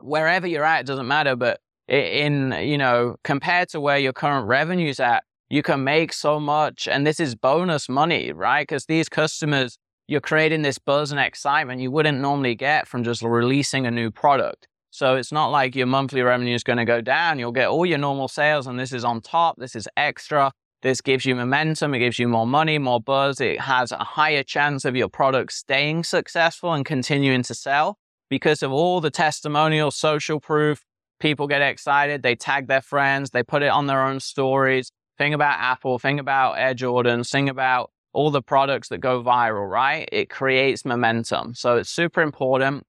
wherever 0.00 0.46
you're 0.46 0.64
at, 0.64 0.86
doesn't 0.86 1.08
matter. 1.08 1.34
But 1.34 1.60
in, 1.88 2.52
you 2.52 2.78
know, 2.78 3.16
compared 3.24 3.68
to 3.70 3.80
where 3.80 3.98
your 3.98 4.12
current 4.12 4.46
revenue's 4.46 5.00
at, 5.00 5.24
you 5.48 5.62
can 5.62 5.82
make 5.82 6.12
so 6.12 6.38
much. 6.38 6.86
And 6.86 7.04
this 7.04 7.18
is 7.18 7.34
bonus 7.34 7.88
money, 7.88 8.30
right? 8.30 8.62
Because 8.62 8.86
these 8.86 9.08
customers, 9.08 9.76
you're 10.10 10.20
creating 10.20 10.62
this 10.62 10.76
buzz 10.76 11.12
and 11.12 11.20
excitement 11.20 11.80
you 11.80 11.88
wouldn't 11.88 12.18
normally 12.18 12.56
get 12.56 12.88
from 12.88 13.04
just 13.04 13.22
releasing 13.22 13.86
a 13.86 13.92
new 13.92 14.10
product. 14.10 14.66
So 14.90 15.14
it's 15.14 15.30
not 15.30 15.52
like 15.52 15.76
your 15.76 15.86
monthly 15.86 16.20
revenue 16.20 16.56
is 16.56 16.64
going 16.64 16.78
to 16.78 16.84
go 16.84 17.00
down. 17.00 17.38
You'll 17.38 17.52
get 17.52 17.68
all 17.68 17.86
your 17.86 17.96
normal 17.98 18.26
sales, 18.26 18.66
and 18.66 18.76
this 18.76 18.92
is 18.92 19.04
on 19.04 19.20
top. 19.20 19.54
This 19.58 19.76
is 19.76 19.88
extra. 19.96 20.50
This 20.82 21.00
gives 21.00 21.24
you 21.24 21.36
momentum, 21.36 21.94
it 21.94 22.00
gives 22.00 22.18
you 22.18 22.26
more 22.26 22.46
money, 22.46 22.76
more 22.78 23.00
buzz. 23.00 23.40
It 23.40 23.60
has 23.60 23.92
a 23.92 23.98
higher 23.98 24.42
chance 24.42 24.84
of 24.84 24.96
your 24.96 25.08
product 25.08 25.52
staying 25.52 26.02
successful 26.02 26.72
and 26.72 26.84
continuing 26.84 27.44
to 27.44 27.54
sell 27.54 27.96
because 28.30 28.64
of 28.64 28.72
all 28.72 29.00
the 29.00 29.10
testimonial, 29.10 29.92
social 29.92 30.40
proof. 30.40 30.82
People 31.20 31.46
get 31.46 31.62
excited, 31.62 32.24
they 32.24 32.34
tag 32.34 32.66
their 32.66 32.80
friends, 32.80 33.30
they 33.30 33.44
put 33.44 33.62
it 33.62 33.68
on 33.68 33.86
their 33.86 34.02
own 34.02 34.18
stories. 34.18 34.90
Think 35.18 35.36
about 35.36 35.60
Apple, 35.60 36.00
think 36.00 36.18
about 36.18 36.54
Air 36.54 36.74
Jordans, 36.74 37.30
think 37.30 37.48
about 37.48 37.90
all 38.12 38.30
the 38.30 38.42
products 38.42 38.88
that 38.88 38.98
go 38.98 39.22
viral, 39.22 39.70
right? 39.70 40.08
It 40.10 40.30
creates 40.30 40.84
momentum. 40.84 41.54
So 41.54 41.76
it's 41.76 41.90
super 41.90 42.22
important. 42.22 42.84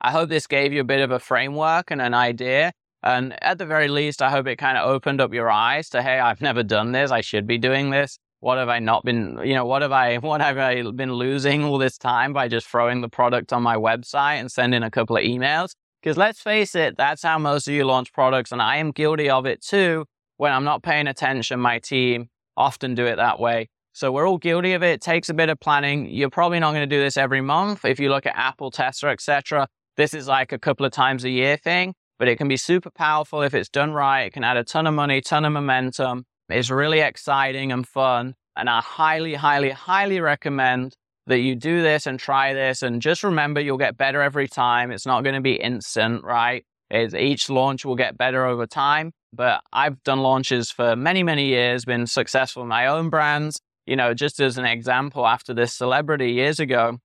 I 0.00 0.10
hope 0.10 0.28
this 0.28 0.46
gave 0.46 0.72
you 0.72 0.80
a 0.80 0.84
bit 0.84 1.00
of 1.00 1.10
a 1.10 1.18
framework 1.18 1.90
and 1.90 2.00
an 2.00 2.14
idea 2.14 2.72
and 3.02 3.42
at 3.42 3.58
the 3.58 3.66
very 3.66 3.88
least, 3.88 4.20
I 4.20 4.30
hope 4.30 4.46
it 4.46 4.56
kind 4.56 4.76
of 4.76 4.88
opened 4.88 5.20
up 5.20 5.32
your 5.32 5.50
eyes 5.50 5.88
to, 5.90 6.02
hey, 6.02 6.18
I've 6.18 6.40
never 6.48 6.62
done 6.62 6.92
this. 6.92 7.10
I 7.10 7.20
should 7.20 7.46
be 7.46 7.58
doing 7.58 7.90
this. 7.90 8.18
What 8.40 8.56
have 8.58 8.68
I 8.68 8.78
not 8.78 9.04
been, 9.04 9.38
you 9.44 9.54
know, 9.54 9.66
what 9.66 9.82
have 9.82 9.92
I, 9.92 10.16
what 10.18 10.40
have 10.40 10.58
I 10.58 10.82
been 10.92 11.12
losing 11.12 11.64
all 11.64 11.78
this 11.78 11.98
time 11.98 12.32
by 12.32 12.48
just 12.48 12.66
throwing 12.66 13.00
the 13.00 13.08
product 13.08 13.52
on 13.52 13.62
my 13.62 13.76
website 13.76 14.40
and 14.40 14.50
sending 14.50 14.82
a 14.82 14.90
couple 14.90 15.16
of 15.16 15.22
emails? 15.22 15.74
Because 16.02 16.16
let's 16.16 16.40
face 16.40 16.74
it, 16.74 16.96
that's 16.96 17.22
how 17.22 17.38
most 17.38 17.68
of 17.68 17.74
you 17.74 17.84
launch 17.84 18.12
products. 18.12 18.52
And 18.52 18.62
I 18.62 18.76
am 18.76 18.90
guilty 18.90 19.28
of 19.28 19.44
it 19.44 19.62
too. 19.62 20.06
When 20.38 20.52
I'm 20.52 20.64
not 20.64 20.82
paying 20.82 21.06
attention, 21.06 21.60
my 21.60 21.78
team 21.78 22.30
often 22.56 22.94
do 22.94 23.04
it 23.04 23.16
that 23.16 23.38
way. 23.38 23.68
So 23.92 24.12
we're 24.12 24.28
all 24.28 24.38
guilty 24.38 24.72
of 24.72 24.82
it. 24.82 24.92
It 24.92 25.00
takes 25.00 25.28
a 25.28 25.34
bit 25.34 25.48
of 25.48 25.58
planning. 25.60 26.08
You're 26.08 26.30
probably 26.30 26.60
not 26.60 26.72
going 26.72 26.88
to 26.88 26.96
do 26.96 27.02
this 27.02 27.16
every 27.16 27.40
month. 27.40 27.84
If 27.84 27.98
you 28.00 28.08
look 28.08 28.26
at 28.26 28.36
Apple, 28.36 28.70
Tesla, 28.70 29.10
etc., 29.10 29.68
this 29.96 30.14
is 30.14 30.28
like 30.28 30.52
a 30.52 30.58
couple 30.58 30.86
of 30.86 30.92
times 30.92 31.24
a 31.24 31.30
year 31.30 31.56
thing 31.56 31.94
but 32.20 32.28
it 32.28 32.36
can 32.36 32.48
be 32.48 32.58
super 32.58 32.90
powerful 32.90 33.40
if 33.40 33.54
it's 33.54 33.70
done 33.70 33.94
right. 33.94 34.24
It 34.24 34.34
can 34.34 34.44
add 34.44 34.58
a 34.58 34.62
ton 34.62 34.86
of 34.86 34.92
money, 34.92 35.22
ton 35.22 35.46
of 35.46 35.54
momentum. 35.54 36.26
It's 36.50 36.68
really 36.68 37.00
exciting 37.00 37.72
and 37.72 37.88
fun. 37.88 38.34
And 38.54 38.68
I 38.68 38.82
highly, 38.82 39.32
highly, 39.34 39.70
highly 39.70 40.20
recommend 40.20 40.94
that 41.28 41.38
you 41.38 41.54
do 41.54 41.80
this 41.80 42.06
and 42.06 42.20
try 42.20 42.52
this. 42.52 42.82
And 42.82 43.00
just 43.00 43.24
remember, 43.24 43.58
you'll 43.58 43.78
get 43.78 43.96
better 43.96 44.20
every 44.20 44.48
time. 44.48 44.90
It's 44.90 45.06
not 45.06 45.24
going 45.24 45.34
to 45.34 45.40
be 45.40 45.54
instant, 45.54 46.22
right? 46.22 46.62
It's, 46.90 47.14
each 47.14 47.48
launch 47.48 47.86
will 47.86 47.96
get 47.96 48.18
better 48.18 48.44
over 48.44 48.66
time. 48.66 49.12
But 49.32 49.62
I've 49.72 50.02
done 50.02 50.20
launches 50.20 50.70
for 50.70 50.96
many, 50.96 51.22
many 51.22 51.46
years, 51.46 51.86
been 51.86 52.06
successful 52.06 52.62
in 52.62 52.68
my 52.68 52.86
own 52.86 53.08
brands. 53.08 53.62
You 53.90 53.96
know, 53.96 54.14
just 54.14 54.38
as 54.38 54.56
an 54.56 54.66
example, 54.66 55.26
after 55.26 55.52
this 55.52 55.74
celebrity 55.74 56.30
years 56.30 56.60
ago, 56.60 56.98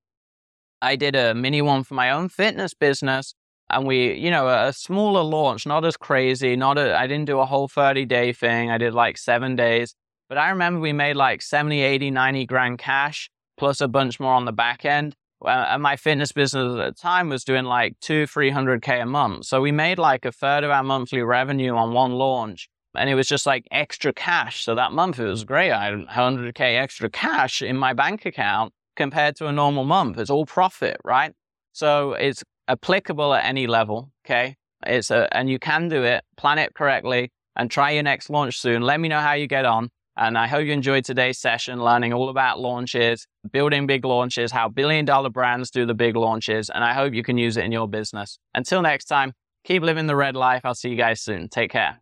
I 0.84 0.96
did 0.96 1.16
a 1.16 1.34
mini 1.34 1.60
one 1.64 1.84
for 1.84 1.96
my 1.96 2.12
own 2.12 2.30
fitness 2.30 2.76
business 2.76 3.34
and 3.72 3.88
we, 3.88 4.14
you 4.14 4.30
know, 4.30 4.48
a 4.48 4.72
smaller 4.72 5.24
launch, 5.24 5.66
not 5.66 5.84
as 5.84 5.98
crazy, 5.98 6.56
not 6.56 6.78
I 6.78 7.08
didn't 7.08 7.26
do 7.26 7.40
a 7.40 7.46
whole 7.48 7.68
30 7.68 8.06
day 8.06 8.34
thing. 8.34 8.70
I 8.70 8.78
did 8.78 8.94
like 8.94 9.18
seven 9.18 9.56
days, 9.56 9.96
but 10.30 10.38
I 10.38 10.50
remember 10.52 10.80
we 10.80 10.94
made 10.94 11.16
like 11.16 11.42
70, 11.42 11.82
80, 11.82 12.12
90 12.12 12.46
grand 12.46 12.78
cash 12.78 13.32
plus 13.58 13.82
a 13.82 13.88
bunch 13.88 14.20
more 14.20 14.36
on 14.36 14.46
the 14.46 14.54
back 14.54 14.86
end 14.86 15.16
uh, 15.44 15.66
and 15.70 15.82
my 15.82 15.96
fitness 15.96 16.32
business 16.34 16.80
at 16.80 16.96
the 16.96 17.02
time 17.02 17.30
was 17.30 17.44
doing 17.44 17.66
like 17.66 18.00
two, 18.00 18.26
300K 18.26 19.02
a 19.02 19.06
month. 19.08 19.46
So 19.46 19.60
we 19.60 19.72
made 19.72 19.98
like 19.98 20.24
a 20.24 20.32
third 20.32 20.64
of 20.64 20.70
our 20.70 20.84
monthly 20.84 21.24
revenue 21.24 21.76
on 21.76 21.94
one 21.94 22.12
launch. 22.12 22.70
And 22.98 23.10
it 23.10 23.16
was 23.16 23.28
just 23.28 23.46
like 23.46 23.66
extra 23.72 24.14
cash. 24.14 24.64
So 24.64 24.76
that 24.76 24.92
month 24.92 25.20
it 25.20 25.26
was 25.26 25.44
great. 25.44 25.72
I 25.72 25.86
had 25.86 26.08
100K 26.08 26.80
extra 26.80 27.10
cash 27.10 27.62
in 27.62 27.78
my 27.78 27.94
bank 27.94 28.26
account 28.26 28.74
compared 28.96 29.36
to 29.38 29.48
a 29.48 29.52
normal 29.52 29.84
month. 29.84 30.18
It's 30.18 30.30
all 30.30 30.46
profit, 30.46 30.98
right? 31.04 31.34
So 31.74 32.14
it's 32.14 32.44
applicable 32.68 33.34
at 33.34 33.46
any 33.46 33.68
level. 33.68 34.12
Okay. 34.26 34.56
It's 34.86 35.12
a, 35.12 35.28
and 35.36 35.50
you 35.50 35.60
can 35.60 35.90
do 35.90 36.04
it, 36.04 36.24
plan 36.38 36.60
it 36.60 36.74
correctly 36.74 37.32
and 37.56 37.70
try 37.72 37.92
your 37.92 38.04
next 38.04 38.30
launch 38.30 38.60
soon. 38.60 38.82
Let 38.82 39.00
me 39.00 39.08
know 39.08 39.20
how 39.20 39.34
you 39.34 39.48
get 39.48 39.66
on. 39.66 39.90
And 40.18 40.38
I 40.38 40.48
hope 40.48 40.66
you 40.66 40.72
enjoyed 40.72 41.04
today's 41.04 41.40
session, 41.40 41.84
learning 41.84 42.14
all 42.14 42.30
about 42.30 42.60
launches, 42.60 43.28
building 43.52 43.86
big 43.86 44.06
launches, 44.06 44.52
how 44.52 44.70
billion 44.70 45.04
dollar 45.04 45.30
brands 45.30 45.70
do 45.70 45.86
the 45.86 45.94
big 45.94 46.16
launches. 46.16 46.70
And 46.70 46.86
I 46.86 46.94
hope 46.94 47.14
you 47.14 47.24
can 47.24 47.38
use 47.38 47.58
it 47.58 47.66
in 47.66 47.74
your 47.74 47.88
business. 47.88 48.40
Until 48.54 48.82
next 48.82 49.06
time, 49.06 49.34
keep 49.66 49.84
living 49.84 50.08
the 50.08 50.16
red 50.16 50.36
life. 50.38 50.62
I'll 50.64 50.76
see 50.76 50.90
you 50.90 50.96
guys 50.96 51.20
soon. 51.20 51.50
Take 51.50 51.72
care. 51.72 52.00